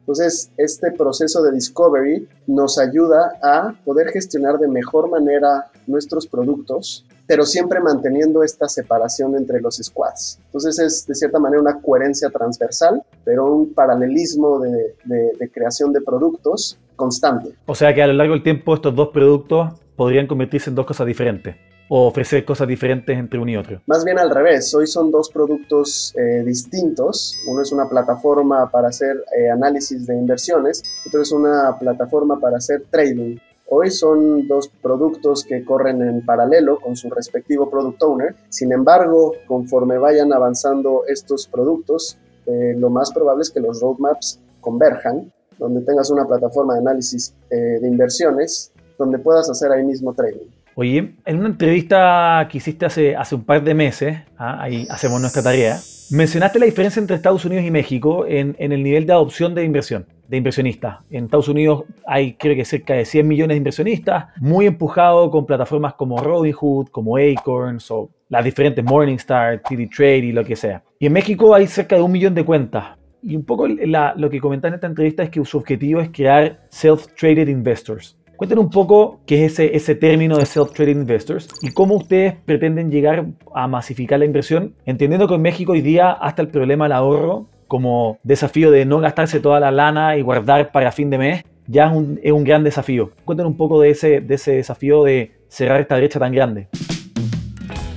Entonces, 0.00 0.50
este 0.56 0.90
proceso 0.92 1.42
de 1.42 1.52
discovery 1.52 2.28
nos 2.46 2.78
ayuda 2.78 3.38
a 3.42 3.74
poder 3.84 4.08
gestionar 4.08 4.58
de 4.58 4.66
mejor 4.66 5.08
manera 5.08 5.70
nuestros 5.86 6.26
productos, 6.26 7.06
pero 7.26 7.44
siempre 7.44 7.80
manteniendo 7.80 8.42
esta 8.42 8.68
separación 8.68 9.36
entre 9.36 9.60
los 9.60 9.76
squads. 9.76 10.40
Entonces 10.46 10.78
es 10.80 11.06
de 11.06 11.14
cierta 11.14 11.38
manera 11.38 11.62
una 11.62 11.80
coherencia 11.80 12.28
transversal, 12.30 13.02
pero 13.24 13.54
un 13.54 13.72
paralelismo 13.72 14.58
de, 14.58 14.94
de 15.04 15.50
creación 15.50 15.92
de 15.92 16.00
productos 16.00 16.76
constante. 16.96 17.54
O 17.66 17.74
sea 17.74 17.94
que 17.94 18.02
a 18.02 18.08
lo 18.08 18.14
largo 18.14 18.34
del 18.34 18.42
tiempo 18.42 18.74
estos 18.74 18.94
dos 18.94 19.10
productos 19.10 19.74
podrían 19.94 20.26
convertirse 20.26 20.70
en 20.70 20.76
dos 20.76 20.86
cosas 20.86 21.06
diferentes 21.06 21.54
o 21.92 22.06
ofrecer 22.06 22.44
cosas 22.44 22.68
diferentes 22.68 23.18
entre 23.18 23.38
uno 23.38 23.50
y 23.50 23.56
otro? 23.56 23.82
Más 23.86 24.04
bien 24.04 24.18
al 24.18 24.30
revés, 24.30 24.72
hoy 24.74 24.86
son 24.86 25.10
dos 25.10 25.28
productos 25.28 26.14
eh, 26.16 26.44
distintos. 26.44 27.36
Uno 27.48 27.62
es 27.62 27.72
una 27.72 27.88
plataforma 27.88 28.70
para 28.70 28.88
hacer 28.88 29.24
eh, 29.36 29.50
análisis 29.50 30.06
de 30.06 30.14
inversiones, 30.14 30.84
otro 31.06 31.20
es 31.20 31.32
una 31.32 31.76
plataforma 31.78 32.38
para 32.38 32.58
hacer 32.58 32.84
trading. 32.90 33.36
Hoy 33.68 33.90
son 33.90 34.46
dos 34.46 34.68
productos 34.68 35.44
que 35.44 35.64
corren 35.64 36.00
en 36.02 36.24
paralelo 36.24 36.78
con 36.80 36.96
su 36.96 37.10
respectivo 37.10 37.68
product 37.68 38.02
owner. 38.02 38.34
Sin 38.48 38.72
embargo, 38.72 39.34
conforme 39.46 39.98
vayan 39.98 40.32
avanzando 40.32 41.02
estos 41.08 41.48
productos, 41.48 42.18
eh, 42.46 42.74
lo 42.76 42.90
más 42.90 43.12
probable 43.12 43.42
es 43.42 43.50
que 43.50 43.60
los 43.60 43.80
roadmaps 43.80 44.40
converjan, 44.60 45.32
donde 45.58 45.82
tengas 45.82 46.08
una 46.10 46.24
plataforma 46.24 46.74
de 46.74 46.80
análisis 46.80 47.34
de 47.50 47.86
inversiones, 47.86 48.72
donde 48.98 49.18
puedas 49.18 49.50
hacer 49.50 49.70
ahí 49.72 49.84
mismo 49.84 50.14
trading. 50.14 50.46
Oye, 50.74 51.14
en 51.24 51.38
una 51.38 51.48
entrevista 51.48 52.46
que 52.50 52.58
hiciste 52.58 52.86
hace, 52.86 53.16
hace 53.16 53.34
un 53.34 53.44
par 53.44 53.62
de 53.62 53.74
meses, 53.74 54.18
¿ah? 54.38 54.62
ahí 54.62 54.86
hacemos 54.88 55.20
nuestra 55.20 55.42
tarea, 55.42 55.78
mencionaste 56.10 56.58
la 56.58 56.66
diferencia 56.66 57.00
entre 57.00 57.16
Estados 57.16 57.44
Unidos 57.44 57.64
y 57.64 57.70
México 57.70 58.24
en, 58.26 58.56
en, 58.58 58.72
el 58.72 58.82
nivel 58.82 59.06
de 59.06 59.12
adopción 59.12 59.54
de 59.54 59.64
inversión, 59.64 60.06
de 60.28 60.36
inversionistas. 60.36 60.98
En 61.10 61.24
Estados 61.24 61.48
Unidos 61.48 61.84
hay 62.06 62.34
creo 62.34 62.54
que 62.54 62.64
cerca 62.64 62.94
de 62.94 63.04
100 63.04 63.26
millones 63.26 63.54
de 63.54 63.58
inversionistas, 63.58 64.26
muy 64.38 64.66
empujado 64.66 65.30
con 65.30 65.44
plataformas 65.44 65.94
como 65.94 66.18
Robinhood, 66.18 66.88
como 66.88 67.16
Acorns 67.16 67.90
o 67.90 68.10
las 68.30 68.44
diferentes 68.44 68.82
Morningstar, 68.84 69.60
TD 69.60 69.88
Trade 69.94 70.18
y 70.18 70.32
lo 70.32 70.44
que 70.44 70.56
sea. 70.56 70.82
Y 70.98 71.06
en 71.06 71.12
México 71.12 71.54
hay 71.54 71.66
cerca 71.66 71.96
de 71.96 72.02
un 72.02 72.12
millón 72.12 72.34
de 72.34 72.44
cuentas. 72.44 72.96
Y 73.22 73.36
un 73.36 73.44
poco 73.44 73.68
lo 73.68 74.30
que 74.30 74.40
comentan 74.40 74.70
en 74.70 74.76
esta 74.76 74.86
entrevista 74.86 75.22
es 75.22 75.30
que 75.30 75.44
su 75.44 75.58
objetivo 75.58 76.00
es 76.00 76.08
crear 76.08 76.60
self-traded 76.70 77.48
investors. 77.48 78.16
Cuéntenos 78.40 78.64
un 78.64 78.70
poco 78.70 79.20
qué 79.26 79.44
es 79.44 79.52
ese, 79.52 79.76
ese 79.76 79.94
término 79.94 80.38
de 80.38 80.46
self-trading 80.46 81.02
investors 81.02 81.46
y 81.60 81.72
cómo 81.72 81.96
ustedes 81.96 82.36
pretenden 82.46 82.90
llegar 82.90 83.26
a 83.54 83.68
masificar 83.68 84.18
la 84.18 84.24
inversión, 84.24 84.72
entendiendo 84.86 85.28
que 85.28 85.34
en 85.34 85.42
México 85.42 85.72
hoy 85.72 85.82
día 85.82 86.12
hasta 86.12 86.40
el 86.40 86.48
problema 86.48 86.86
del 86.86 86.92
ahorro 86.92 87.48
como 87.68 88.18
desafío 88.22 88.70
de 88.70 88.86
no 88.86 88.98
gastarse 88.98 89.40
toda 89.40 89.60
la 89.60 89.70
lana 89.70 90.16
y 90.16 90.22
guardar 90.22 90.72
para 90.72 90.90
fin 90.90 91.10
de 91.10 91.18
mes, 91.18 91.44
ya 91.66 91.88
es 91.88 91.92
un, 91.92 92.18
es 92.22 92.32
un 92.32 92.44
gran 92.44 92.64
desafío. 92.64 93.10
Cuéntenos 93.26 93.52
un 93.52 93.58
poco 93.58 93.78
de 93.78 93.90
ese, 93.90 94.22
de 94.22 94.36
ese 94.36 94.52
desafío 94.52 95.04
de 95.04 95.32
cerrar 95.48 95.78
esta 95.82 95.98
brecha 95.98 96.18
tan 96.18 96.32
grande. 96.32 96.68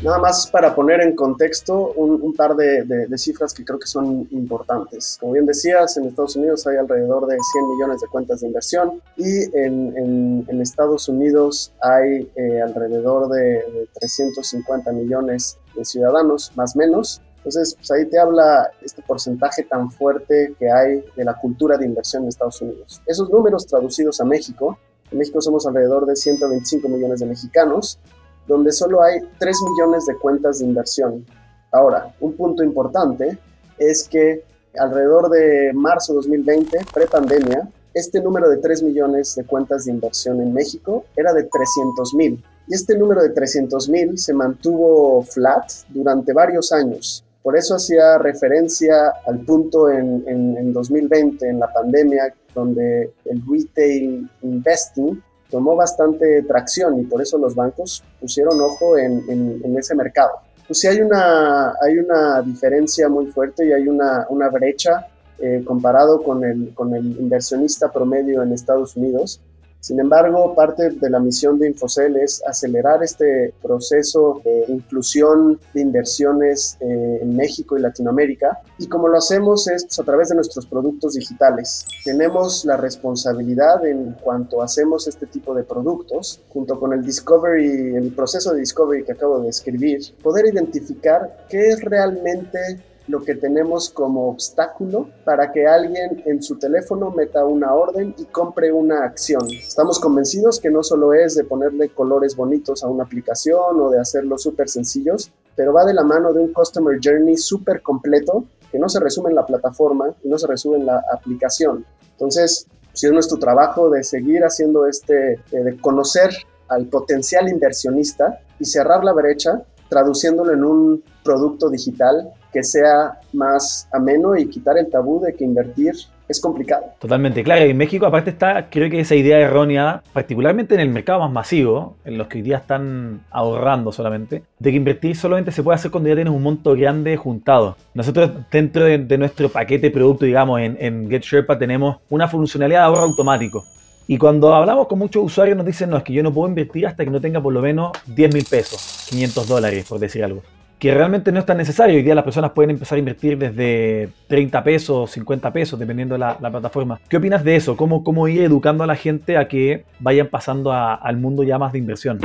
Nada 0.03 0.17
más 0.19 0.47
para 0.47 0.75
poner 0.75 0.99
en 0.99 1.15
contexto 1.15 1.93
un, 1.93 2.33
par 2.33 2.57
de, 2.57 3.07
cifras 3.17 3.53
que 3.53 3.63
creo 3.63 3.79
que 3.79 3.87
son 3.87 4.27
importantes. 4.31 5.17
Como 5.17 5.31
bien 5.31 5.45
decías, 5.45 5.95
en 5.95 6.07
Estados 6.07 6.35
Unidos 6.35 6.67
hay 6.67 6.75
alrededor 6.75 7.25
de 7.25 7.37
100 7.39 7.69
millones 7.69 8.01
de 8.01 8.07
cuentas 8.07 8.41
de 8.41 8.47
inversión 8.47 9.01
y 9.15 9.43
en, 9.57 10.45
Estados 10.61 11.07
Unidos 11.07 11.73
hay 11.81 12.29
eh, 12.35 12.61
alrededor 12.61 13.29
de, 13.29 13.87
350 13.93 14.91
millones 14.91 15.57
de 15.73 15.85
ciudadanos, 15.85 16.51
más 16.55 16.75
o 16.75 16.79
menos. 16.79 17.21
Entonces, 17.37 17.75
pues 17.75 17.91
ahí 17.91 18.05
te 18.05 18.19
habla 18.19 18.71
este 18.81 19.01
porcentaje 19.03 19.63
tan 19.63 19.89
fuerte 19.89 20.53
que 20.59 20.69
hay 20.69 21.03
de 21.15 21.23
la 21.23 21.35
cultura 21.35 21.77
de 21.77 21.85
inversión 21.85 22.23
en 22.23 22.29
Estados 22.29 22.61
Unidos. 22.61 23.01
Esos 23.05 23.29
números 23.29 23.67
traducidos 23.67 24.19
a 24.19 24.25
México, 24.25 24.77
en 25.11 25.17
México 25.17 25.39
somos 25.41 25.65
alrededor 25.65 26.05
de 26.05 26.15
125 26.15 26.89
millones 26.89 27.21
de 27.21 27.25
mexicanos 27.25 27.99
donde 28.47 28.71
solo 28.71 29.01
hay 29.01 29.19
3 29.39 29.57
millones 29.69 30.05
de 30.05 30.15
cuentas 30.17 30.59
de 30.59 30.65
inversión. 30.65 31.25
Ahora, 31.71 32.13
un 32.19 32.33
punto 32.33 32.63
importante 32.63 33.37
es 33.77 34.07
que 34.07 34.43
alrededor 34.77 35.29
de 35.29 35.71
marzo 35.73 36.13
2020, 36.13 36.77
pre-pandemia, 36.93 37.69
este 37.93 38.21
número 38.21 38.49
de 38.49 38.57
3 38.57 38.83
millones 38.83 39.35
de 39.35 39.43
cuentas 39.45 39.85
de 39.85 39.91
inversión 39.91 40.41
en 40.41 40.53
México 40.53 41.05
era 41.15 41.33
de 41.33 41.43
300 41.43 42.13
mil. 42.15 42.43
Y 42.67 42.75
este 42.75 42.97
número 42.97 43.21
de 43.21 43.29
300 43.29 43.89
mil 43.89 44.17
se 44.17 44.33
mantuvo 44.33 45.23
flat 45.23 45.71
durante 45.89 46.33
varios 46.33 46.71
años. 46.71 47.23
Por 47.43 47.57
eso 47.57 47.75
hacía 47.75 48.17
referencia 48.17 49.13
al 49.27 49.39
punto 49.39 49.89
en, 49.89 50.23
en, 50.27 50.57
en 50.57 50.73
2020, 50.73 51.47
en 51.47 51.59
la 51.59 51.71
pandemia, 51.71 52.33
donde 52.55 53.13
el 53.25 53.41
retail 53.47 54.29
investing 54.41 55.21
tomó 55.53 55.75
bastante 55.75 56.41
tracción 56.41 56.99
y 56.99 57.03
por 57.03 57.21
eso 57.21 57.37
los 57.37 57.53
bancos 57.53 58.03
pusieron 58.19 58.59
ojo 58.59 58.97
en, 58.97 59.23
en, 59.29 59.77
ese 59.77 59.93
mercado. 59.93 60.31
Pues 60.65 60.79
sí 60.79 60.87
hay 60.87 60.99
una, 60.99 61.75
hay 61.79 61.99
una 61.99 62.41
diferencia 62.41 63.07
muy 63.07 63.27
fuerte 63.27 63.67
y 63.67 63.71
hay 63.71 63.87
una, 63.87 64.25
una 64.29 64.49
brecha 64.49 65.05
eh, 65.37 65.61
comparado 65.63 66.23
con 66.23 66.43
el, 66.43 66.73
con 66.73 66.95
el 66.95 67.05
inversionista 67.05 67.91
promedio 67.91 68.41
en 68.41 68.51
Estados 68.51 68.97
Unidos, 68.97 69.41
Sin 69.83 69.99
embargo, 69.99 70.55
parte 70.55 70.91
de 70.91 71.09
la 71.09 71.19
misión 71.19 71.59
de 71.59 71.67
Infocel 71.67 72.15
es 72.15 72.41
acelerar 72.47 73.03
este 73.03 73.53
proceso 73.61 74.41
de 74.45 74.63
inclusión 74.69 75.59
de 75.73 75.81
inversiones 75.81 76.77
eh, 76.79 77.19
en 77.21 77.35
México 77.35 77.77
y 77.77 77.81
Latinoamérica. 77.81 78.61
Y 78.77 78.87
como 78.87 79.09
lo 79.09 79.17
hacemos 79.17 79.67
es 79.67 79.83
pues, 79.83 79.99
a 79.99 80.03
través 80.05 80.29
de 80.29 80.35
nuestros 80.35 80.67
productos 80.67 81.15
digitales. 81.15 81.85
Tenemos 82.05 82.63
la 82.63 82.77
responsabilidad 82.77 83.85
en 83.85 84.13
cuanto 84.23 84.61
hacemos 84.61 85.05
este 85.09 85.25
tipo 85.25 85.53
de 85.53 85.63
productos, 85.63 86.39
junto 86.47 86.79
con 86.79 86.93
el 86.93 87.03
discovery, 87.03 87.97
el 87.97 88.13
proceso 88.13 88.53
de 88.53 88.61
discovery 88.61 89.03
que 89.03 89.11
acabo 89.11 89.41
de 89.41 89.47
describir, 89.47 89.99
poder 90.23 90.45
identificar 90.45 91.45
qué 91.49 91.71
es 91.71 91.81
realmente 91.81 92.79
lo 93.07 93.21
que 93.23 93.35
tenemos 93.35 93.89
como 93.89 94.29
obstáculo 94.29 95.09
para 95.25 95.51
que 95.51 95.67
alguien 95.67 96.23
en 96.25 96.41
su 96.41 96.57
teléfono 96.57 97.11
meta 97.11 97.45
una 97.45 97.73
orden 97.73 98.15
y 98.17 98.25
compre 98.25 98.71
una 98.71 99.03
acción. 99.03 99.41
Estamos 99.51 99.99
convencidos 99.99 100.59
que 100.59 100.69
no 100.69 100.83
solo 100.83 101.13
es 101.13 101.35
de 101.35 101.43
ponerle 101.43 101.89
colores 101.89 102.35
bonitos 102.35 102.83
a 102.83 102.87
una 102.87 103.03
aplicación 103.03 103.81
o 103.81 103.89
de 103.89 103.99
hacerlo 103.99 104.37
súper 104.37 104.69
sencillos, 104.69 105.31
pero 105.55 105.73
va 105.73 105.85
de 105.85 105.93
la 105.93 106.03
mano 106.03 106.33
de 106.33 106.41
un 106.41 106.53
Customer 106.53 106.97
Journey 107.03 107.37
súper 107.37 107.81
completo 107.81 108.45
que 108.71 108.79
no 108.79 108.89
se 108.89 108.99
resume 108.99 109.29
en 109.29 109.35
la 109.35 109.45
plataforma 109.45 110.13
y 110.23 110.29
no 110.29 110.37
se 110.37 110.47
resume 110.47 110.77
en 110.77 110.85
la 110.85 111.03
aplicación. 111.13 111.85
Entonces, 112.11 112.67
si 112.93 113.07
es 113.07 113.11
nuestro 113.11 113.37
trabajo 113.37 113.89
de 113.89 114.03
seguir 114.03 114.43
haciendo 114.43 114.87
este, 114.87 115.33
eh, 115.33 115.39
de 115.51 115.77
conocer 115.79 116.31
al 116.69 116.87
potencial 116.87 117.49
inversionista 117.49 118.39
y 118.59 118.65
cerrar 118.65 119.03
la 119.03 119.13
brecha, 119.13 119.63
traduciéndolo 119.89 120.53
en 120.53 120.63
un 120.63 121.03
producto 121.23 121.69
digital 121.69 122.33
que 122.53 122.63
sea 122.63 123.19
más 123.33 123.89
ameno 123.91 124.37
y 124.37 124.47
quitar 124.47 124.77
el 124.77 124.89
tabú 124.89 125.19
de 125.19 125.33
que 125.33 125.43
invertir 125.43 125.93
es 126.29 126.39
complicado. 126.39 126.85
Totalmente, 126.99 127.43
claro. 127.43 127.65
Y 127.65 127.71
en 127.71 127.77
México 127.77 128.05
aparte 128.05 128.29
está, 128.29 128.69
creo 128.69 128.89
que 128.89 128.99
esa 128.99 129.15
idea 129.15 129.39
errónea, 129.39 130.03
particularmente 130.13 130.75
en 130.75 130.81
el 130.81 130.89
mercado 130.89 131.19
más 131.19 131.31
masivo, 131.31 131.97
en 132.05 132.17
los 132.17 132.27
que 132.27 132.37
hoy 132.37 132.43
día 132.43 132.57
están 132.57 133.21
ahorrando 133.31 133.91
solamente, 133.91 134.43
de 134.59 134.71
que 134.71 134.77
invertir 134.77 135.15
solamente 135.17 135.51
se 135.51 135.63
puede 135.63 135.75
hacer 135.75 135.91
cuando 135.91 136.09
ya 136.09 136.15
tienes 136.15 136.33
un 136.33 136.43
monto 136.43 136.75
grande 136.75 137.17
juntado. 137.17 137.75
Nosotros 137.93 138.31
dentro 138.51 138.85
de, 138.85 139.17
nuestro 139.17 139.49
paquete 139.49 139.87
de 139.87 139.91
producto, 139.91 140.25
digamos, 140.25 140.61
en, 140.61 140.77
en 140.79 141.09
GetSherpa 141.09 141.57
tenemos 141.57 141.97
una 142.09 142.27
funcionalidad 142.27 142.81
de 142.81 142.85
ahorro 142.85 143.03
automático. 143.03 143.63
Y 144.07 144.17
cuando 144.17 144.53
hablamos 144.53 144.87
con 144.87 144.99
muchos 144.99 145.23
usuarios 145.23 145.57
nos 145.57 145.65
dicen, 145.65 145.89
no, 145.89 145.97
es 145.97 146.03
que 146.03 146.13
yo 146.13 146.23
no 146.23 146.33
puedo 146.33 146.49
invertir 146.49 146.85
hasta 146.87 147.03
que 147.03 147.09
no 147.09 147.21
tenga 147.21 147.41
por 147.41 147.53
lo 147.53 147.61
menos 147.61 147.91
10 148.07 148.33
mil 148.33 148.45
pesos, 148.45 149.07
500 149.09 149.47
dólares, 149.47 149.85
por 149.87 149.99
decir 149.99 150.23
algo 150.23 150.41
que 150.83 150.93
realmente 150.93 151.31
no 151.31 151.39
es 151.39 151.45
tan 151.45 151.55
necesario. 151.55 151.95
Hoy 151.95 152.03
día 152.03 152.13
las 152.13 152.25
personas 152.25 152.51
pueden 152.51 152.71
empezar 152.71 152.97
a 152.97 152.99
invertir 152.99 153.37
desde 153.37 154.09
30 154.27 154.61
pesos, 154.65 155.11
50 155.11 155.53
pesos, 155.53 155.79
dependiendo 155.79 156.15
de 156.15 156.19
la, 156.19 156.37
plataforma. 156.37 156.99
¿Qué 157.07 157.15
opinas 157.15 157.41
de 157.45 157.55
eso? 157.55 157.77
¿Cómo, 157.77 158.03
¿Cómo 158.03 158.27
ir 158.27 158.43
educando 158.43 158.83
a 158.83 158.87
la 158.87 158.97
gente 158.97 159.37
a 159.37 159.47
que 159.47 159.85
vayan 160.01 160.27
pasando 160.27 160.73
al 160.73 161.15
mundo 161.15 161.43
ya 161.43 161.57
más 161.57 161.71
de 161.71 161.77
inversión? 161.79 162.19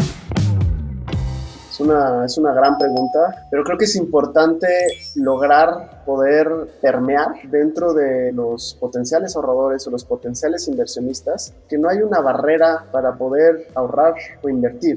Es 1.71 1.79
una, 1.79 2.25
es 2.25 2.37
una 2.37 2.53
gran 2.53 2.77
pregunta, 2.77 3.47
pero 3.49 3.63
creo 3.63 3.79
que 3.79 3.85
es 3.85 3.95
importante 3.95 4.67
lograr 5.15 6.03
poder 6.05 6.49
permear 6.83 7.29
dentro 7.49 7.95
de 7.95 8.33
los 8.33 8.77
potenciales 8.81 9.37
ahorradores 9.37 9.87
o 9.87 9.91
los 9.93 10.05
potenciales 10.05 10.67
inversionistas 10.67 11.55
que 11.69 11.79
no 11.79 11.89
hay 11.89 11.99
una 11.99 12.21
barrera 12.21 12.87
para 12.91 13.15
poder 13.15 13.69
ahorrar 13.77 14.15
o 14.43 14.49
invertir. 14.49 14.97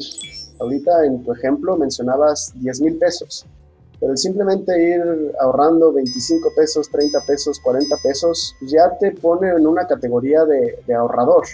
Ahorita 0.61 1.05
en 1.05 1.23
tu 1.23 1.33
ejemplo 1.33 1.75
mencionabas 1.75 2.53
10 2.55 2.81
mil 2.81 2.97
pesos, 2.99 3.47
pero 3.99 4.15
simplemente 4.15 4.71
ir 4.79 5.33
ahorrando 5.39 5.91
25 5.91 6.49
pesos, 6.55 6.87
30 6.91 7.19
pesos, 7.25 7.59
40 7.63 7.95
pesos, 8.03 8.55
pues 8.59 8.71
ya 8.71 8.95
te 8.99 9.11
pone 9.11 9.49
en 9.49 9.65
una 9.65 9.87
categoría 9.87 10.45
de, 10.45 10.79
de 10.85 10.93
ahorrador. 10.93 11.45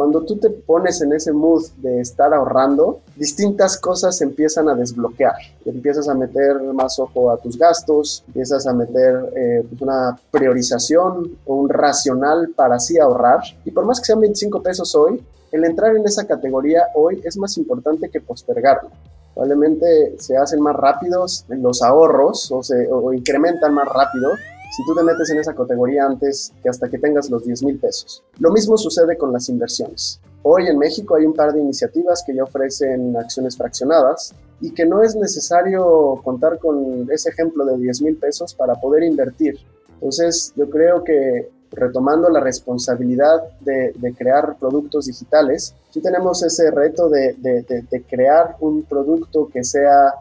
Cuando 0.00 0.22
tú 0.22 0.38
te 0.38 0.48
pones 0.48 1.02
en 1.02 1.12
ese 1.12 1.30
mood 1.30 1.62
de 1.76 2.00
estar 2.00 2.32
ahorrando, 2.32 3.00
distintas 3.16 3.76
cosas 3.76 4.18
empiezan 4.22 4.70
a 4.70 4.74
desbloquear. 4.74 5.34
Empiezas 5.66 6.08
a 6.08 6.14
meter 6.14 6.58
más 6.72 6.98
ojo 6.98 7.30
a 7.30 7.36
tus 7.36 7.58
gastos, 7.58 8.24
empiezas 8.28 8.66
a 8.66 8.72
meter 8.72 9.30
eh, 9.36 9.62
pues 9.68 9.82
una 9.82 10.18
priorización 10.30 11.36
o 11.44 11.54
un 11.54 11.68
racional 11.68 12.48
para 12.56 12.76
así 12.76 12.98
ahorrar. 12.98 13.40
Y 13.66 13.72
por 13.72 13.84
más 13.84 14.00
que 14.00 14.06
sean 14.06 14.22
25 14.22 14.62
pesos 14.62 14.94
hoy, 14.94 15.22
el 15.52 15.66
entrar 15.66 15.94
en 15.94 16.06
esa 16.06 16.26
categoría 16.26 16.84
hoy 16.94 17.20
es 17.22 17.36
más 17.36 17.58
importante 17.58 18.08
que 18.08 18.22
postergarlo. 18.22 18.88
Probablemente 19.34 20.16
se 20.18 20.34
hacen 20.34 20.62
más 20.62 20.76
rápidos 20.76 21.44
los 21.48 21.82
ahorros 21.82 22.50
o, 22.50 22.62
se, 22.62 22.90
o 22.90 23.12
incrementan 23.12 23.74
más 23.74 23.86
rápido 23.86 24.30
si 24.70 24.84
tú 24.84 24.94
te 24.94 25.02
metes 25.02 25.30
en 25.30 25.38
esa 25.38 25.54
categoría 25.54 26.06
antes 26.06 26.52
que 26.62 26.68
hasta 26.68 26.88
que 26.88 26.98
tengas 26.98 27.28
los 27.28 27.44
10 27.44 27.64
mil 27.64 27.78
pesos. 27.78 28.22
Lo 28.38 28.50
mismo 28.52 28.76
sucede 28.76 29.16
con 29.18 29.32
las 29.32 29.48
inversiones. 29.48 30.20
Hoy 30.42 30.68
en 30.68 30.78
México 30.78 31.16
hay 31.16 31.26
un 31.26 31.34
par 31.34 31.52
de 31.52 31.60
iniciativas 31.60 32.22
que 32.24 32.34
ya 32.34 32.44
ofrecen 32.44 33.16
acciones 33.16 33.56
fraccionadas 33.56 34.34
y 34.60 34.72
que 34.72 34.86
no 34.86 35.02
es 35.02 35.16
necesario 35.16 36.20
contar 36.22 36.58
con 36.58 37.10
ese 37.10 37.30
ejemplo 37.30 37.64
de 37.64 37.76
10 37.78 38.02
mil 38.02 38.16
pesos 38.16 38.54
para 38.54 38.74
poder 38.74 39.02
invertir. 39.02 39.58
Entonces 39.94 40.52
yo 40.56 40.70
creo 40.70 41.04
que 41.04 41.50
retomando 41.72 42.28
la 42.28 42.40
responsabilidad 42.40 43.42
de, 43.60 43.92
crear 44.16 44.56
productos 44.58 45.06
digitales, 45.06 45.74
sí 45.90 46.00
tenemos 46.00 46.42
ese 46.42 46.70
reto 46.70 47.08
de, 47.08 47.34
de, 47.34 48.02
crear 48.08 48.56
un 48.60 48.82
producto 48.82 49.48
que 49.52 49.62
sea 49.62 50.14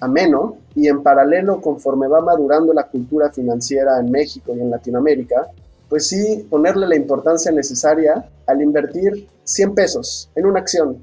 ameno 0.00 0.56
y 0.74 0.88
en 0.88 1.02
paralelo, 1.02 1.60
conforme 1.60 2.08
va 2.08 2.20
madurando 2.20 2.72
la 2.72 2.88
cultura 2.88 3.30
financiera 3.30 3.98
en 4.00 4.10
México 4.10 4.54
y 4.54 4.60
en 4.60 4.70
Latinoamérica, 4.70 5.50
pues 5.88 6.08
sí 6.08 6.46
ponerle 6.50 6.86
la 6.88 6.96
importancia 6.96 7.52
necesaria 7.52 8.28
al 8.46 8.62
invertir 8.62 9.28
100 9.44 9.74
pesos 9.74 10.30
en 10.34 10.46
una 10.46 10.60
acción. 10.60 10.98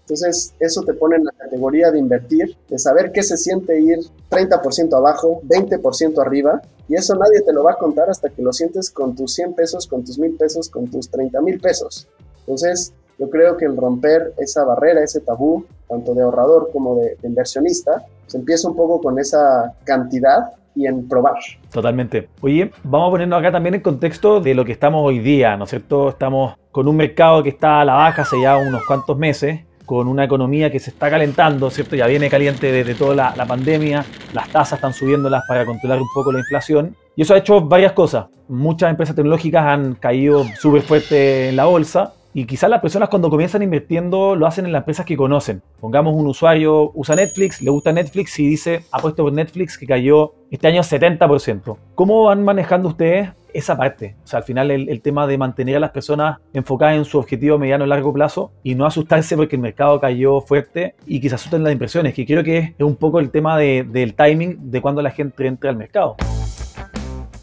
Entonces, 0.00 0.54
eso 0.60 0.82
te 0.82 0.94
pone 0.94 1.16
en 1.16 1.24
la 1.24 1.32
categoría 1.32 1.90
de 1.90 1.98
invertir, 1.98 2.56
de 2.68 2.78
saber 2.78 3.10
qué 3.10 3.24
se 3.24 3.36
siente 3.36 3.80
ir 3.80 3.98
30% 4.30 4.96
abajo, 4.96 5.40
20% 5.42 6.24
arriba, 6.24 6.62
y 6.88 6.94
eso 6.94 7.16
nadie 7.16 7.40
te 7.42 7.52
lo 7.52 7.64
va 7.64 7.72
a 7.72 7.78
contar 7.78 8.08
hasta 8.08 8.30
que 8.30 8.40
lo 8.40 8.52
sientes 8.52 8.90
con 8.90 9.16
tus 9.16 9.34
100 9.34 9.54
pesos, 9.54 9.88
con 9.88 10.04
tus 10.04 10.16
1000 10.16 10.36
pesos, 10.36 10.68
con 10.68 10.86
tus 10.86 11.10
30 11.10 11.40
mil 11.40 11.58
pesos. 11.58 12.06
Entonces, 12.40 12.92
yo 13.18 13.30
creo 13.30 13.56
que 13.56 13.64
el 13.64 13.76
romper 13.76 14.34
esa 14.38 14.64
barrera, 14.64 15.02
ese 15.02 15.20
tabú, 15.20 15.64
tanto 15.88 16.14
de 16.14 16.22
ahorrador 16.22 16.70
como 16.72 16.96
de, 16.96 17.16
inversionista, 17.22 18.04
se 18.26 18.38
empieza 18.38 18.68
un 18.68 18.76
poco 18.76 19.00
con 19.00 19.18
esa 19.18 19.74
cantidad 19.84 20.50
y 20.74 20.86
en 20.86 21.08
probar. 21.08 21.36
Totalmente. 21.72 22.28
Oye, 22.42 22.70
vamos 22.84 23.08
a 23.08 23.10
ponernos 23.12 23.38
acá 23.38 23.52
también 23.52 23.76
en 23.76 23.80
contexto 23.80 24.40
de 24.40 24.54
lo 24.54 24.64
que 24.64 24.72
estamos 24.72 25.02
hoy 25.02 25.20
día, 25.20 25.56
¿no 25.56 25.64
es 25.64 25.70
cierto? 25.70 26.10
Estamos 26.10 26.56
con 26.70 26.86
un 26.86 26.96
mercado 26.96 27.42
que 27.42 27.48
está 27.48 27.80
a 27.80 27.84
la 27.84 27.94
baja 27.94 28.22
hace 28.22 28.40
ya 28.40 28.58
unos 28.58 28.84
cuantos 28.86 29.16
meses, 29.16 29.60
con 29.86 30.08
una 30.08 30.24
economía 30.24 30.70
que 30.70 30.80
se 30.80 30.90
está 30.90 31.08
calentando, 31.08 31.70
¿cierto? 31.70 31.96
Ya 31.96 32.06
viene 32.06 32.28
caliente 32.28 32.70
desde 32.72 32.94
toda 32.94 33.14
la, 33.14 33.34
la 33.36 33.46
pandemia, 33.46 34.04
las 34.34 34.48
tasas 34.50 34.78
están 34.78 34.92
subiéndolas 34.92 35.44
para 35.48 35.64
controlar 35.64 36.00
un 36.00 36.08
poco 36.12 36.32
la 36.32 36.40
inflación. 36.40 36.94
Y 37.14 37.22
eso 37.22 37.32
ha 37.32 37.38
hecho 37.38 37.62
varias 37.62 37.92
cosas. 37.92 38.26
Muchas 38.48 38.90
empresas 38.90 39.16
tecnológicas 39.16 39.64
han 39.64 39.94
caído 39.94 40.44
súper 40.58 40.82
fuerte 40.82 41.48
en 41.48 41.56
la 41.56 41.64
bolsa 41.64 42.12
y 42.36 42.44
quizás 42.44 42.68
las 42.68 42.82
personas 42.82 43.08
cuando 43.08 43.30
comienzan 43.30 43.62
invirtiendo 43.62 44.36
lo 44.36 44.46
hacen 44.46 44.66
en 44.66 44.72
las 44.72 44.80
empresas 44.80 45.06
que 45.06 45.16
conocen. 45.16 45.62
Pongamos 45.80 46.14
un 46.14 46.26
usuario 46.26 46.90
usa 46.92 47.16
Netflix, 47.16 47.62
le 47.62 47.70
gusta 47.70 47.92
Netflix 47.92 48.38
y 48.38 48.46
dice 48.46 48.82
apuesto 48.92 49.22
por 49.22 49.32
Netflix 49.32 49.78
que 49.78 49.86
cayó 49.86 50.34
este 50.50 50.68
año 50.68 50.82
70%. 50.82 51.78
¿Cómo 51.94 52.24
van 52.24 52.44
manejando 52.44 52.90
ustedes 52.90 53.30
esa 53.54 53.74
parte? 53.74 54.16
O 54.22 54.26
sea, 54.26 54.40
al 54.40 54.44
final 54.44 54.70
el, 54.70 55.00
tema 55.00 55.26
de 55.26 55.38
mantener 55.38 55.76
a 55.76 55.80
las 55.80 55.92
personas 55.92 56.36
enfocadas 56.52 56.98
en 56.98 57.06
su 57.06 57.18
objetivo 57.18 57.58
mediano 57.58 57.86
y 57.86 57.88
largo 57.88 58.12
plazo 58.12 58.52
y 58.62 58.74
no 58.74 58.84
asustarse 58.84 59.34
porque 59.34 59.56
el 59.56 59.62
mercado 59.62 59.98
cayó 59.98 60.42
fuerte 60.42 60.94
y 61.06 61.22
quizás 61.22 61.40
asusten 61.40 61.64
las 61.64 61.72
impresiones, 61.72 62.12
que 62.12 62.26
creo 62.26 62.44
que 62.44 62.74
es 62.76 62.84
un 62.84 62.96
poco 62.96 63.18
el 63.18 63.30
tema 63.30 63.56
del 63.56 64.14
timing 64.14 64.70
de 64.70 64.82
cuando 64.82 65.00
la 65.00 65.10
gente 65.10 65.46
entra 65.46 65.70
al 65.70 65.78
mercado. 65.78 66.16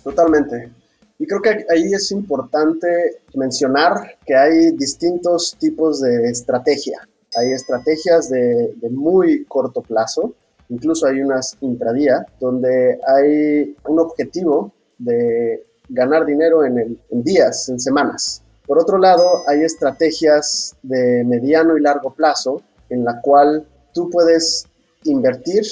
Totalmente. 0.03 0.82
Y 1.23 1.25
creo 1.25 1.41
que 1.41 1.65
ahí 1.73 1.93
es 1.93 2.11
importante 2.11 3.21
mencionar 3.35 4.17
que 4.25 4.35
hay 4.35 4.71
distintos 4.71 5.55
tipos 5.57 6.01
de 6.01 6.25
estrategia. 6.25 6.99
Hay 7.37 7.53
estrategias 7.53 8.29
de, 8.29 8.75
muy 8.91 9.45
corto 9.45 9.81
plazo, 9.81 10.33
incluso 10.67 11.07
hay 11.07 11.21
unas 11.21 11.55
intradía, 11.61 12.25
donde 12.41 12.99
hay 13.07 13.73
un 13.87 13.99
objetivo 14.01 14.73
de 14.97 15.65
ganar 15.87 16.25
dinero 16.25 16.65
en, 16.65 16.99
en 17.09 17.23
días, 17.23 17.69
en 17.69 17.79
semanas. 17.79 18.43
Por 18.67 18.77
otro 18.77 18.97
lado, 18.97 19.47
hay 19.47 19.61
estrategias 19.61 20.75
de 20.83 21.23
mediano 21.23 21.77
y 21.77 21.81
largo 21.81 22.13
plazo 22.13 22.61
en 22.89 23.05
la 23.05 23.21
cual 23.21 23.65
tú 23.93 24.09
puedes 24.09 24.65
invertir 25.05 25.63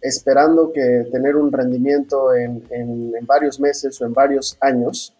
esperando 0.00 0.72
que 0.72 1.08
tener 1.12 1.36
un 1.36 1.52
rendimiento 1.52 2.34
en, 2.34 2.62
varios 3.22 3.60
meses 3.60 4.00
o 4.00 4.06
en 4.06 4.12
varios 4.12 4.56
años. 4.60 5.14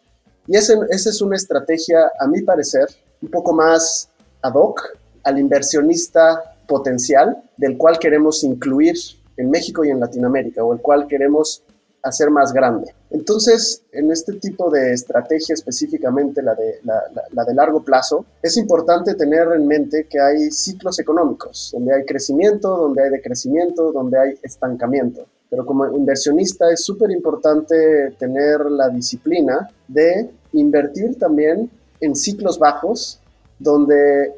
Y 0.46 0.56
esa 0.56 0.74
es 0.90 1.22
una 1.22 1.36
estrategia, 1.36 2.10
a 2.18 2.26
mi 2.26 2.42
parecer, 2.42 2.88
un 3.22 3.30
poco 3.30 3.52
más 3.52 4.10
ad 4.42 4.54
hoc 4.54 4.80
al 5.24 5.38
inversionista 5.38 6.56
potencial 6.66 7.42
del 7.56 7.76
cual 7.76 7.98
queremos 7.98 8.42
incluir 8.42 8.94
en 9.36 9.50
México 9.50 9.84
y 9.84 9.90
en 9.90 10.00
Latinoamérica, 10.00 10.64
o 10.64 10.72
el 10.72 10.80
cual 10.80 11.06
queremos 11.06 11.62
hacer 12.02 12.30
más 12.30 12.52
grande. 12.52 12.94
Entonces, 13.10 13.82
en 13.92 14.10
este 14.10 14.34
tipo 14.34 14.70
de 14.70 14.92
estrategia 14.92 15.54
específicamente, 15.54 16.42
la 16.42 16.54
de, 16.54 16.80
la, 16.84 17.44
de 17.44 17.54
largo 17.54 17.82
plazo, 17.82 18.24
es 18.42 18.56
importante 18.56 19.14
tener 19.14 19.48
en 19.54 19.66
mente 19.66 20.06
que 20.08 20.20
hay 20.20 20.50
ciclos 20.50 20.98
económicos, 20.98 21.70
donde 21.72 21.94
hay 21.94 22.04
crecimiento, 22.04 22.76
donde 22.76 23.04
hay 23.04 23.10
decrecimiento, 23.10 23.92
donde 23.92 24.18
hay 24.18 24.38
estancamiento. 24.42 25.26
Pero 25.48 25.66
como 25.66 25.86
inversionista 25.86 26.70
es 26.72 26.84
súper 26.84 27.10
importante 27.10 28.12
tener 28.18 28.60
la 28.70 28.88
disciplina 28.88 29.68
de 29.88 30.30
invertir 30.52 31.18
también 31.18 31.70
en 32.00 32.14
ciclos 32.14 32.58
bajos, 32.58 33.20
donde 33.58 34.32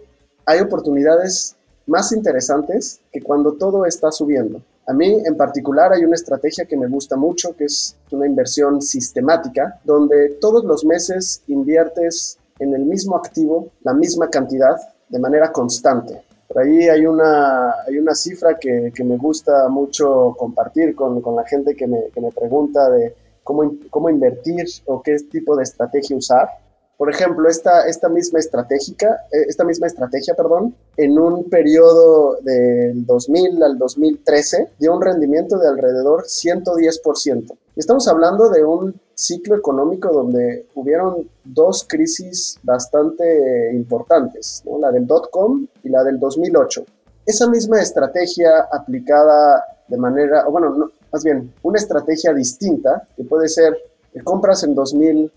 hay 0.47 0.61
oportunidades 0.61 1.57
más 1.87 2.13
interesantes 2.13 3.01
que 3.13 3.21
cuando 3.21 3.53
todo 3.53 3.85
está 3.85 4.11
subiendo. 4.11 4.63
A 4.87 4.93
mí 4.93 5.23
en 5.25 5.37
particular 5.37 5.93
hay 5.93 6.05
una 6.05 6.17
estrategia 6.17 6.65
que 6.65 6.77
me 6.77 6.89
gusta 6.89 7.17
mucho, 7.17 7.57
que 7.57 7.65
es 7.65 7.97
una 8.11 8.27
inversión 8.27 8.83
sistemática, 8.83 9.81
donde 9.85 10.39
todos 10.41 10.65
los 10.65 10.85
meses 10.85 11.43
inviertes 11.47 12.39
en 12.59 12.75
el 12.75 12.85
mismo 12.85 13.17
activo 13.17 13.71
la 13.83 13.95
misma 13.95 14.29
cantidad 14.29 14.77
de 15.09 15.19
manera 15.19 15.53
constante. 15.53 16.23
Por 16.49 16.63
ahí 16.63 16.89
hay 16.89 17.07
una, 17.07 17.71
hay 17.87 17.99
una 17.99 18.15
cifra 18.15 18.59
que, 18.59 18.93
que 18.95 19.05
me 19.05 19.17
gusta 19.17 19.69
mucho 19.69 20.35
compartir 20.37 20.95
con, 20.95 21.21
con 21.23 21.37
la 21.37 21.47
gente 21.47 21.75
que 21.75 21.87
me, 21.87 22.11
que 22.13 22.21
me 22.21 22.31
pregunta 22.31 22.91
de 22.91 23.15
cómo, 23.43 23.75
cómo 23.89 24.11
invertir 24.11 24.67
o 24.87 25.03
qué 25.03 25.17
tipo 25.31 25.57
de 25.57 25.63
estrategia 25.63 26.17
usar. 26.17 26.49
Por 26.97 27.11
ejemplo, 27.11 27.49
esta, 27.49 27.87
esta, 27.87 28.09
misma, 28.09 28.39
estratégica, 28.39 29.27
eh, 29.33 29.47
esta 29.49 29.65
misma 29.65 29.87
estrategia 29.87 30.35
perdón, 30.35 30.77
en 30.97 31.19
un 31.19 31.49
periodo 31.49 32.37
del 32.43 33.05
2000 33.07 33.63
al 33.63 33.79
2013 33.79 34.73
dio 34.79 34.95
un 34.95 35.03
rendimiento 35.03 35.59
de 35.59 35.69
alrededor 35.69 36.25
110%. 36.25 37.57
Estamos 37.75 38.07
hablando 38.07 38.51
de 38.51 38.65
un 38.65 39.01
ciclo 39.15 39.57
económico 39.57 40.13
donde 40.13 40.67
hubieron 40.75 41.29
dos 41.45 41.85
crisis 41.89 42.59
bastante 42.63 43.73
importantes, 43.73 44.63
la 44.79 44.93
del 44.93 45.07
dot-com 45.07 45.67
y 45.83 45.89
la 45.89 46.05
del 46.05 46.19
2008. 46.19 46.85
Esa 47.25 47.49
misma 47.49 47.81
estrategia 47.81 48.69
aplicada 48.71 49.65
de 49.89 49.97
manera, 49.97 50.47
o 50.47 50.51
bueno, 50.51 50.91
más 51.13 51.25
bien, 51.25 51.53
una 51.63 51.79
estrategia 51.79 52.33
distinta, 52.33 53.09
que 53.17 53.25
puede 53.25 53.49
ser 53.49 53.77
que 54.13 54.23
compras 54.23 54.65
en 54.65 54.75
2000 54.75 55.33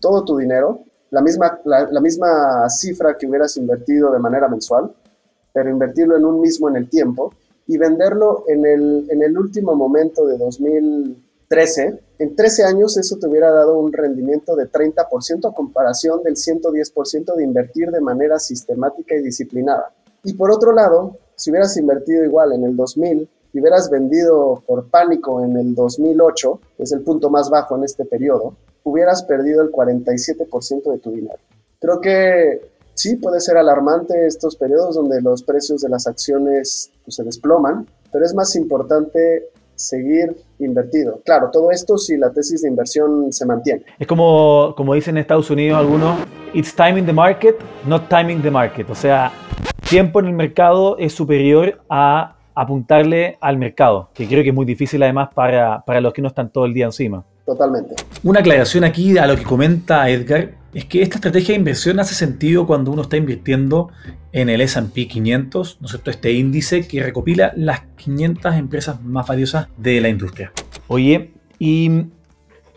todo 0.00 0.24
tu 0.24 0.36
dinero 0.36 0.84
la 1.12 1.20
misma, 1.20 1.60
la, 1.64 2.00
misma 2.00 2.68
cifra 2.70 3.16
que 3.18 3.26
hubieras 3.26 3.56
invertido 3.58 4.10
de 4.10 4.18
manera 4.18 4.48
mensual, 4.48 4.92
pero 5.52 5.70
invertirlo 5.70 6.16
en 6.16 6.24
un 6.24 6.40
mismo 6.40 6.70
en 6.70 6.76
el 6.76 6.88
tiempo 6.88 7.34
y 7.66 7.76
venderlo 7.76 8.44
en 8.48 8.64
el, 8.64 9.06
en 9.10 9.22
el 9.22 9.38
último 9.38 9.74
momento 9.74 10.26
de 10.26 10.38
2013, 10.38 12.00
en 12.18 12.34
13 12.34 12.64
años 12.64 12.96
eso 12.96 13.18
te 13.18 13.26
hubiera 13.26 13.50
dado 13.50 13.78
un 13.78 13.92
rendimiento 13.92 14.56
de 14.56 14.70
30% 14.70 15.50
a 15.50 15.54
comparación 15.54 16.22
del 16.22 16.34
110% 16.34 17.34
de 17.36 17.44
invertir 17.44 17.90
de 17.90 18.00
manera 18.00 18.38
sistemática 18.38 19.14
y 19.14 19.22
disciplinada. 19.22 19.92
Y 20.24 20.32
por 20.32 20.50
otro 20.50 20.72
lado, 20.72 21.18
si 21.36 21.50
hubieras 21.50 21.76
invertido 21.76 22.24
igual 22.24 22.54
en 22.54 22.64
el 22.64 22.74
2000 22.74 23.28
y 23.52 23.60
hubieras 23.60 23.90
vendido 23.90 24.62
por 24.66 24.88
pánico 24.88 25.44
en 25.44 25.58
el 25.58 25.74
2008, 25.74 26.60
que 26.78 26.84
es 26.84 26.92
el 26.92 27.02
punto 27.02 27.28
más 27.28 27.50
bajo 27.50 27.76
en 27.76 27.84
este 27.84 28.06
periodo, 28.06 28.54
hubieras 28.84 29.22
perdido 29.24 29.62
el 29.62 29.70
47% 29.70 30.92
de 30.92 30.98
tu 30.98 31.10
dinero. 31.10 31.38
Creo 31.80 32.00
que 32.00 32.60
sí 32.94 33.16
puede 33.16 33.40
ser 33.40 33.56
alarmante 33.56 34.26
estos 34.26 34.56
periodos 34.56 34.94
donde 34.94 35.20
los 35.20 35.42
precios 35.42 35.82
de 35.82 35.88
las 35.88 36.06
acciones 36.06 36.90
pues, 37.04 37.16
se 37.16 37.24
desploman, 37.24 37.86
pero 38.12 38.24
es 38.24 38.34
más 38.34 38.54
importante 38.56 39.48
seguir 39.74 40.36
invertido. 40.58 41.20
Claro, 41.24 41.50
todo 41.50 41.70
esto 41.70 41.98
si 41.98 42.16
la 42.16 42.30
tesis 42.30 42.62
de 42.62 42.68
inversión 42.68 43.32
se 43.32 43.46
mantiene. 43.46 43.82
Es 43.98 44.06
como, 44.06 44.74
como 44.76 44.94
dicen 44.94 45.16
en 45.16 45.22
Estados 45.22 45.50
Unidos 45.50 45.78
algunos, 45.78 46.18
it's 46.52 46.74
timing 46.74 47.06
the 47.06 47.12
market, 47.12 47.56
not 47.86 48.08
timing 48.08 48.42
the 48.42 48.50
market. 48.50 48.88
O 48.90 48.94
sea, 48.94 49.32
tiempo 49.88 50.20
en 50.20 50.26
el 50.26 50.34
mercado 50.34 50.96
es 50.98 51.12
superior 51.12 51.80
a 51.88 52.36
apuntarle 52.54 53.38
al 53.40 53.56
mercado, 53.56 54.10
que 54.14 54.28
creo 54.28 54.42
que 54.42 54.50
es 54.50 54.54
muy 54.54 54.66
difícil 54.66 55.02
además 55.02 55.30
para, 55.34 55.82
para 55.84 56.00
los 56.00 56.12
que 56.12 56.22
no 56.22 56.28
están 56.28 56.50
todo 56.50 56.66
el 56.66 56.74
día 56.74 56.84
encima. 56.84 57.24
Totalmente. 57.44 57.96
Una 58.22 58.40
aclaración 58.40 58.84
aquí 58.84 59.18
a 59.18 59.26
lo 59.26 59.36
que 59.36 59.42
comenta 59.42 60.08
Edgar 60.08 60.52
es 60.74 60.84
que 60.86 61.02
esta 61.02 61.16
estrategia 61.16 61.54
de 61.54 61.58
inversión 61.58 62.00
hace 62.00 62.14
sentido 62.14 62.66
cuando 62.66 62.92
uno 62.92 63.02
está 63.02 63.16
invirtiendo 63.16 63.90
en 64.32 64.48
el 64.48 64.60
S&P 64.60 65.06
500, 65.08 65.78
¿no 65.80 65.86
es 65.86 65.90
cierto? 65.90 66.10
Este 66.10 66.32
índice 66.32 66.86
que 66.86 67.02
recopila 67.02 67.52
las 67.56 67.80
500 67.96 68.54
empresas 68.54 69.02
más 69.02 69.26
valiosas 69.26 69.68
de 69.76 70.00
la 70.00 70.08
industria. 70.08 70.52
Oye, 70.88 71.32
y 71.58 71.86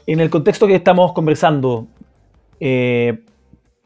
en 0.07 0.19
el 0.19 0.29
contexto 0.29 0.67
que 0.67 0.75
estamos 0.75 1.13
conversando, 1.13 1.87
eh, 2.59 3.23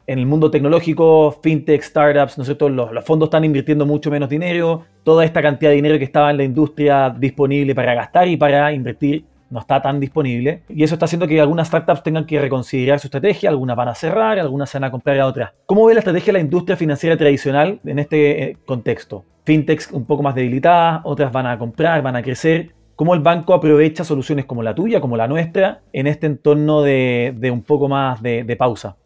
en 0.06 0.18
el 0.18 0.26
mundo 0.26 0.50
tecnológico, 0.50 1.38
fintech, 1.40 1.82
startups, 1.82 2.36
¿no 2.36 2.42
es 2.42 2.48
cierto? 2.48 2.68
Los, 2.68 2.90
los, 2.90 3.04
fondos 3.04 3.28
están 3.28 3.44
invirtiendo 3.44 3.86
mucho 3.86 4.10
menos 4.10 4.28
dinero, 4.28 4.84
toda 5.04 5.24
esta 5.24 5.40
cantidad 5.40 5.70
de 5.70 5.76
dinero 5.76 5.98
que 5.98 6.04
estaba 6.04 6.32
en 6.32 6.38
la 6.38 6.44
industria 6.44 7.10
disponible 7.10 7.76
para 7.76 7.94
gastar 7.94 8.26
y 8.26 8.36
para 8.36 8.72
invertir 8.72 9.24
no 9.50 9.60
está 9.60 9.82
tan 9.82 10.00
disponible. 10.00 10.62
Y 10.68 10.84
eso 10.84 10.94
está 10.94 11.04
haciendo 11.04 11.26
que 11.26 11.40
algunas 11.40 11.68
startups 11.68 12.02
tengan 12.02 12.24
que 12.24 12.40
reconsiderar 12.40 12.98
su 13.00 13.08
estrategia, 13.08 13.50
algunas 13.50 13.76
van 13.76 13.88
a 13.88 13.94
cerrar, 13.94 14.38
algunas 14.38 14.70
se 14.70 14.78
van 14.78 14.84
a 14.84 14.90
comprar 14.90 15.18
a 15.20 15.26
otras. 15.26 15.52
¿Cómo 15.66 15.84
ve 15.86 15.94
la 15.94 16.00
estrategia 16.00 16.26
de 16.26 16.32
la 16.34 16.40
industria 16.40 16.76
financiera 16.76 17.16
tradicional 17.16 17.80
en 17.84 17.98
este 17.98 18.42
eh, 18.42 18.56
contexto? 18.64 19.24
Fintechs 19.44 19.90
un 19.92 20.04
poco 20.04 20.22
más 20.22 20.34
debilitadas, 20.34 21.00
otras 21.04 21.32
van 21.32 21.46
a 21.46 21.58
comprar, 21.58 22.02
van 22.02 22.16
a 22.16 22.22
crecer. 22.22 22.70
¿Cómo 22.94 23.14
el 23.14 23.20
banco 23.20 23.54
aprovecha 23.54 24.04
soluciones 24.04 24.44
como 24.44 24.62
la 24.62 24.74
tuya, 24.74 25.00
como 25.00 25.16
la 25.16 25.26
nuestra, 25.26 25.80
en 25.92 26.06
este 26.06 26.26
entorno 26.26 26.82
de, 26.82 27.50
un 27.52 27.62
poco 27.62 27.88
más 27.88 28.22
de, 28.22 28.56
pausa? 28.58 28.96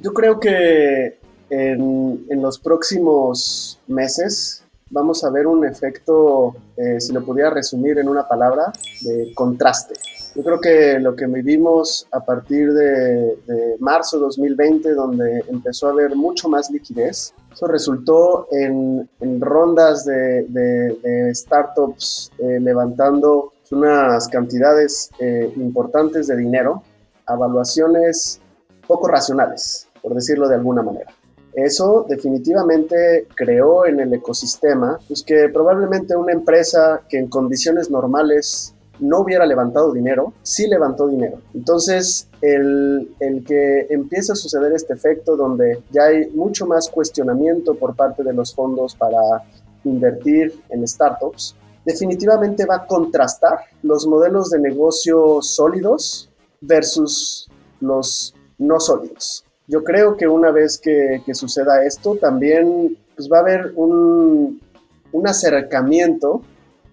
Yo 0.00 0.14
creo 0.14 0.38
que 0.38 1.18
en, 1.50 2.24
en 2.30 2.40
los 2.40 2.60
próximos 2.60 3.80
meses 3.88 4.59
vamos 4.90 5.24
a 5.24 5.30
ver 5.30 5.46
un 5.46 5.64
efecto, 5.64 6.54
eh, 6.76 7.00
si 7.00 7.12
lo 7.12 7.24
pudiera 7.24 7.50
resumir 7.50 7.98
en 7.98 8.08
una 8.08 8.26
palabra, 8.26 8.72
de 9.02 9.32
contraste. 9.34 9.94
Yo 10.34 10.42
creo 10.42 10.60
que 10.60 10.98
lo 11.00 11.16
que 11.16 11.26
vivimos 11.26 12.06
a 12.12 12.20
partir 12.20 12.72
de, 12.72 13.36
de 13.46 13.76
marzo 13.80 14.18
2020, 14.18 14.94
donde 14.94 15.44
empezó 15.48 15.88
a 15.88 15.90
haber 15.90 16.14
mucho 16.14 16.48
más 16.48 16.70
liquidez, 16.70 17.34
eso 17.52 17.66
resultó 17.66 18.46
en, 18.52 19.08
en 19.20 19.40
rondas 19.40 20.04
de, 20.04 20.44
de, 20.48 21.34
startups 21.34 22.30
eh, 22.38 22.58
levantando 22.60 23.52
unas 23.72 24.28
cantidades 24.28 25.10
eh, 25.18 25.52
importantes 25.56 26.26
de 26.26 26.36
dinero 26.36 26.82
evaluaciones 27.34 28.40
poco 28.86 29.08
racionales, 29.08 29.88
por 30.02 30.14
decirlo 30.14 30.48
de 30.48 30.56
alguna 30.56 30.82
manera. 30.82 31.12
Eso 31.54 32.06
definitivamente 32.08 33.26
creó 33.34 33.86
en 33.86 34.00
el 34.00 34.14
ecosistema 34.14 34.98
pues 35.08 35.22
que 35.22 35.48
probablemente 35.48 36.14
una 36.14 36.32
empresa 36.32 37.02
que 37.08 37.18
en 37.18 37.28
condiciones 37.28 37.90
normales 37.90 38.74
no 39.00 39.20
hubiera 39.20 39.46
levantado 39.46 39.92
dinero, 39.92 40.34
sí 40.42 40.66
levantó 40.66 41.08
dinero. 41.08 41.40
Entonces, 41.54 42.28
el, 42.42 43.10
el, 43.18 43.44
que 43.44 43.86
empieza 43.88 44.34
a 44.34 44.36
suceder 44.36 44.72
este 44.72 44.92
efecto 44.92 45.36
donde 45.36 45.82
ya 45.90 46.04
hay 46.04 46.30
mucho 46.30 46.66
más 46.66 46.88
cuestionamiento 46.88 47.74
por 47.74 47.96
parte 47.96 48.22
de 48.22 48.34
los 48.34 48.54
fondos 48.54 48.94
para 48.94 49.18
invertir 49.84 50.54
en 50.68 50.86
startups, 50.86 51.56
definitivamente 51.84 52.66
va 52.66 52.76
a 52.76 52.86
contrastar 52.86 53.60
los 53.82 54.06
modelos 54.06 54.50
de 54.50 54.60
negocio 54.60 55.40
sólidos 55.40 56.30
versus 56.60 57.48
los 57.80 58.34
no 58.58 58.78
sólidos. 58.78 59.44
Yo 59.70 59.84
creo 59.84 60.16
que 60.16 60.26
una 60.26 60.50
vez 60.50 60.78
que, 60.78 61.22
suceda 61.32 61.84
esto, 61.84 62.16
también 62.16 62.98
pues, 63.14 63.30
va 63.30 63.36
a 63.36 63.40
haber 63.42 63.72
un, 63.76 64.60
acercamiento 65.24 66.42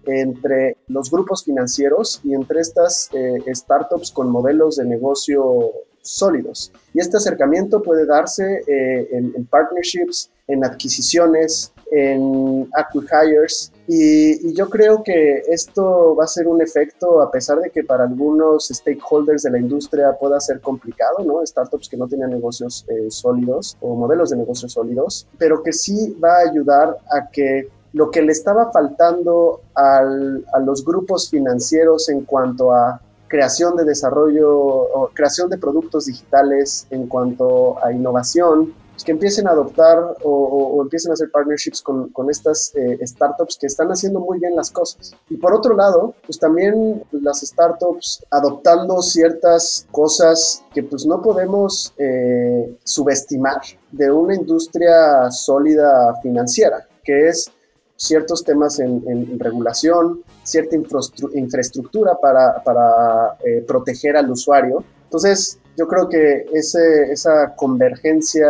entre 0.06 0.76
los 0.86 1.10
grupos 1.10 1.42
financieros 1.42 2.20
y 2.22 2.34
entre 2.34 2.60
estas 2.60 3.10
eh, 3.12 3.42
startups 3.52 4.12
con 4.12 4.30
modelos 4.30 4.76
de 4.76 4.84
negocio 4.84 5.72
sólidos. 6.02 6.72
Y 6.94 7.00
este 7.00 7.16
acercamiento 7.16 7.82
puede 7.82 8.06
darse 8.06 8.62
eh, 8.68 9.08
en, 9.10 9.44
partnerships, 9.46 10.30
en 10.46 10.64
adquisiciones, 10.64 11.72
en 11.90 12.68
acquihires. 12.74 13.72
Y, 13.86 14.48
y 14.48 14.54
yo 14.54 14.68
creo 14.68 15.02
que 15.02 15.42
esto 15.48 16.14
va 16.14 16.24
a 16.24 16.26
ser 16.26 16.46
un 16.46 16.60
efecto, 16.60 17.22
a 17.22 17.30
pesar 17.30 17.58
de 17.60 17.70
que 17.70 17.84
para 17.84 18.04
algunos 18.04 18.68
stakeholders 18.68 19.42
de 19.42 19.50
la 19.50 19.58
industria 19.58 20.12
pueda 20.18 20.38
ser 20.40 20.60
complicado, 20.60 21.24
¿no? 21.24 21.44
Startups 21.44 21.88
que 21.88 21.96
no 21.96 22.06
tenían 22.06 22.30
negocios 22.30 22.84
eh, 22.88 23.10
sólidos 23.10 23.76
o 23.80 23.94
modelos 23.94 24.30
de 24.30 24.36
negocios 24.36 24.72
sólidos, 24.72 25.26
pero 25.38 25.62
que 25.62 25.72
sí 25.72 26.16
va 26.22 26.36
a 26.36 26.50
ayudar 26.50 26.98
a 27.10 27.30
que 27.30 27.68
lo 27.94 28.10
que 28.10 28.20
le 28.20 28.32
estaba 28.32 28.70
faltando 28.70 29.62
al, 29.74 30.44
a 30.52 30.58
los 30.60 30.84
grupos 30.84 31.30
financieros 31.30 32.10
en 32.10 32.24
cuanto 32.24 32.72
a 32.72 33.00
creación 33.28 33.76
de 33.76 33.84
desarrollo 33.84 34.50
o 34.58 35.10
creación 35.14 35.48
de 35.50 35.58
productos 35.58 36.06
digitales 36.06 36.86
en 36.90 37.06
cuanto 37.06 37.82
a 37.84 37.92
innovación, 37.92 38.74
pues, 38.98 39.04
que 39.04 39.12
empiecen 39.12 39.46
a 39.46 39.52
adoptar 39.52 40.16
o, 40.24 40.80
empiecen 40.82 41.12
a 41.12 41.14
hacer 41.14 41.30
partnerships 41.30 41.82
con, 41.82 42.08
con 42.08 42.28
estas 42.30 42.74
eh, 42.74 42.98
startups 43.06 43.56
que 43.56 43.68
están 43.68 43.86
haciendo 43.90 44.18
muy 44.18 44.40
bien 44.40 44.56
las 44.56 44.72
cosas. 44.72 45.14
Y 45.30 45.36
por 45.36 45.54
otro 45.54 45.76
lado, 45.76 46.14
pues 46.26 46.36
también 46.40 47.04
las 47.12 47.42
startups 47.42 48.26
adoptando 48.28 49.00
ciertas 49.00 49.86
cosas 49.92 50.64
que 50.74 50.82
pues 50.82 51.06
no 51.06 51.22
podemos 51.22 51.94
eh, 51.96 52.76
subestimar 52.82 53.60
de 53.92 54.10
una 54.10 54.34
industria 54.34 55.30
sólida 55.30 56.16
financiera, 56.20 56.88
que 57.04 57.28
es 57.28 57.52
ciertos 57.94 58.42
temas 58.42 58.80
en, 58.80 59.38
regulación, 59.38 60.24
cierta 60.42 60.74
infraestructura 60.74 62.16
para, 62.20 62.64
para 62.64 63.36
eh, 63.44 63.64
proteger 63.64 64.16
al 64.16 64.28
usuario. 64.28 64.82
Entonces, 65.04 65.60
yo 65.78 65.86
creo 65.86 66.08
que 66.08 66.46
ese, 66.52 67.12
esa 67.12 67.54
convergencia, 67.54 68.48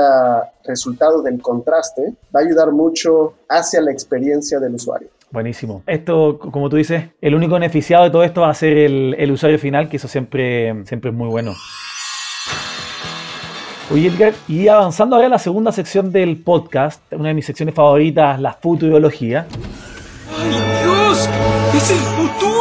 resultado 0.65 1.21
del 1.23 1.43
contraste, 1.43 2.15
va 2.35 2.41
a 2.41 2.43
ayudar 2.43 2.73
mucho 2.73 3.35
hacia 3.51 3.83
la 3.83 3.93
experiencia 3.93 4.59
del 4.59 4.75
usuario. 4.75 5.09
Buenísimo. 5.31 5.83
Esto, 5.87 6.39
como 6.39 6.71
tú 6.71 6.77
dices, 6.77 7.05
el 7.21 7.35
único 7.35 7.53
beneficiado 7.55 8.05
de 8.05 8.11
todo 8.11 8.25
esto 8.25 8.41
va 8.41 8.51
a 8.51 8.55
ser 8.55 8.79
el, 8.79 9.15
el 9.19 9.31
usuario 9.31 9.59
final, 9.59 9.91
que 9.91 9.99
eso 9.99 10.09
siempre, 10.09 10.87
siempre 10.87 11.11
es 11.11 11.17
muy 11.17 11.29
bueno. 11.29 11.53
Oye, 13.93 14.09
Edgar, 14.09 14.33
y 14.49 14.69
avanzando 14.69 15.17
ahora 15.17 15.29
a 15.29 15.31
la 15.31 15.39
segunda 15.39 15.71
sección 15.71 16.11
del 16.11 16.43
podcast, 16.43 17.03
una 17.13 17.29
de 17.29 17.35
mis 17.35 17.45
secciones 17.45 17.75
favoritas, 17.75 18.41
la 18.41 18.55
futurología. 18.55 19.47
¡Ay, 20.39 20.51
Dios! 20.83 21.29
¡Es 21.75 21.91
el 21.91 21.99
futuro! 21.99 22.58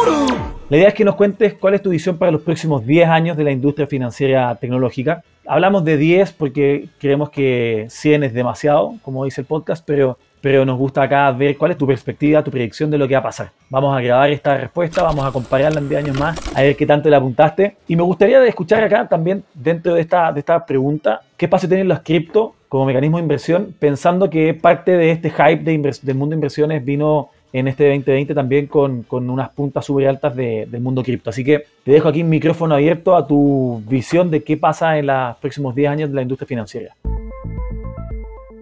La 0.70 0.76
idea 0.76 0.88
es 0.88 0.94
que 0.94 1.04
nos 1.04 1.14
cuentes 1.14 1.54
cuál 1.54 1.72
es 1.72 1.82
tu 1.82 1.88
visión 1.88 2.18
para 2.18 2.30
los 2.30 2.42
próximos 2.42 2.84
10 2.84 3.08
años 3.08 3.38
de 3.38 3.44
la 3.44 3.50
industria 3.50 3.86
financiera 3.86 4.54
tecnológica. 4.56 5.24
Hablamos 5.46 5.82
de 5.82 5.96
10 5.96 6.32
porque 6.34 6.88
creemos 6.98 7.30
que 7.30 7.86
100 7.88 8.24
es 8.24 8.34
demasiado, 8.34 8.96
como 9.00 9.24
dice 9.24 9.40
el 9.40 9.46
podcast, 9.46 9.82
pero 9.86 10.18
pero 10.40 10.64
nos 10.64 10.78
gusta 10.78 11.02
acá 11.02 11.30
ver 11.32 11.56
cuál 11.56 11.72
es 11.72 11.78
tu 11.78 11.86
perspectiva, 11.86 12.44
tu 12.44 12.50
predicción 12.50 12.90
de 12.90 12.98
lo 12.98 13.08
que 13.08 13.14
va 13.14 13.20
a 13.20 13.24
pasar. 13.24 13.50
Vamos 13.70 13.96
a 13.96 14.00
grabar 14.00 14.30
esta 14.30 14.56
respuesta, 14.56 15.02
vamos 15.02 15.24
a 15.24 15.32
compararla 15.32 15.80
en 15.80 15.88
10 15.88 16.04
años 16.04 16.18
más, 16.18 16.38
a 16.54 16.62
ver 16.62 16.76
qué 16.76 16.86
tanto 16.86 17.08
le 17.08 17.16
apuntaste. 17.16 17.76
Y 17.88 17.96
me 17.96 18.02
gustaría 18.02 18.44
escuchar 18.46 18.84
acá 18.84 19.08
también, 19.08 19.42
dentro 19.54 19.94
de 19.94 20.00
esta, 20.00 20.32
de 20.32 20.40
esta 20.40 20.64
pregunta, 20.64 21.22
qué 21.36 21.46
espacio 21.46 21.68
tienen 21.68 21.88
los 21.88 22.00
cripto 22.00 22.54
como 22.68 22.84
mecanismo 22.84 23.16
de 23.16 23.22
inversión, 23.22 23.74
pensando 23.78 24.28
que 24.28 24.52
parte 24.52 24.96
de 24.96 25.10
este 25.10 25.30
hype 25.30 25.64
de 25.64 25.96
del 26.02 26.16
mundo 26.16 26.34
de 26.34 26.36
inversiones 26.36 26.84
vino 26.84 27.30
en 27.52 27.68
este 27.68 27.84
2020 27.88 28.34
también 28.34 28.66
con, 28.66 29.02
con 29.02 29.28
unas 29.30 29.50
puntas 29.50 29.84
súper 29.84 30.08
altas 30.08 30.34
del 30.36 30.80
mundo 30.80 31.02
cripto. 31.02 31.30
Así 31.30 31.44
que 31.44 31.64
te 31.84 31.92
dejo 31.92 32.08
aquí 32.08 32.22
un 32.22 32.28
micrófono 32.28 32.74
abierto 32.74 33.16
a 33.16 33.26
tu 33.26 33.82
visión 33.88 34.30
de 34.30 34.42
qué 34.42 34.56
pasa 34.56 34.98
en 34.98 35.06
los 35.06 35.36
próximos 35.38 35.74
10 35.74 35.90
años 35.90 36.10
de 36.10 36.16
la 36.16 36.22
industria 36.22 36.46
financiera. 36.46 36.94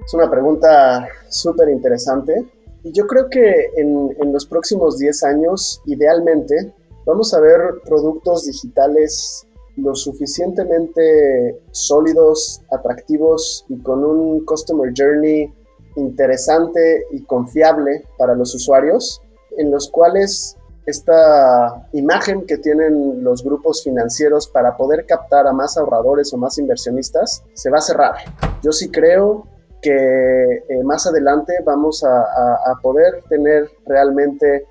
Es 0.04 0.14
una 0.14 0.30
pregunta 0.30 1.08
súper 1.28 1.68
interesante. 1.68 2.44
Y 2.84 2.92
yo 2.92 3.06
creo 3.06 3.28
que 3.28 3.70
en, 3.76 4.16
en, 4.20 4.32
los 4.32 4.46
próximos 4.46 4.98
10 4.98 5.24
años, 5.24 5.82
idealmente, 5.86 6.72
vamos 7.04 7.34
a 7.34 7.40
ver 7.40 7.60
productos 7.84 8.46
digitales 8.46 9.44
lo 9.76 9.94
suficientemente 9.94 11.60
sólidos, 11.72 12.62
atractivos 12.70 13.64
y 13.68 13.76
con 13.78 14.04
un 14.04 14.44
customer 14.44 14.92
journey 14.96 15.52
interesante 15.96 17.06
y 17.10 17.22
confiable 17.24 18.04
para 18.18 18.34
los 18.34 18.54
usuarios, 18.54 19.20
en 19.56 19.70
los 19.70 19.90
cuales 19.90 20.56
esta 20.86 21.88
imagen 21.92 22.46
que 22.46 22.58
tienen 22.58 23.24
los 23.24 23.42
grupos 23.42 23.82
financieros 23.82 24.46
para 24.46 24.76
poder 24.76 25.04
captar 25.04 25.46
a 25.48 25.52
más 25.52 25.76
ahorradores 25.76 26.32
o 26.32 26.36
más 26.36 26.58
inversionistas 26.58 27.42
se 27.54 27.70
va 27.70 27.78
a 27.78 27.80
cerrar. 27.80 28.14
Yo 28.62 28.70
sí 28.70 28.90
creo 28.90 29.46
que 29.82 30.62
eh, 30.68 30.84
más 30.84 31.06
adelante 31.06 31.54
vamos 31.64 32.04
a, 32.04 32.80
poder 32.82 33.22
tener 33.28 33.68
realmente 33.84 34.64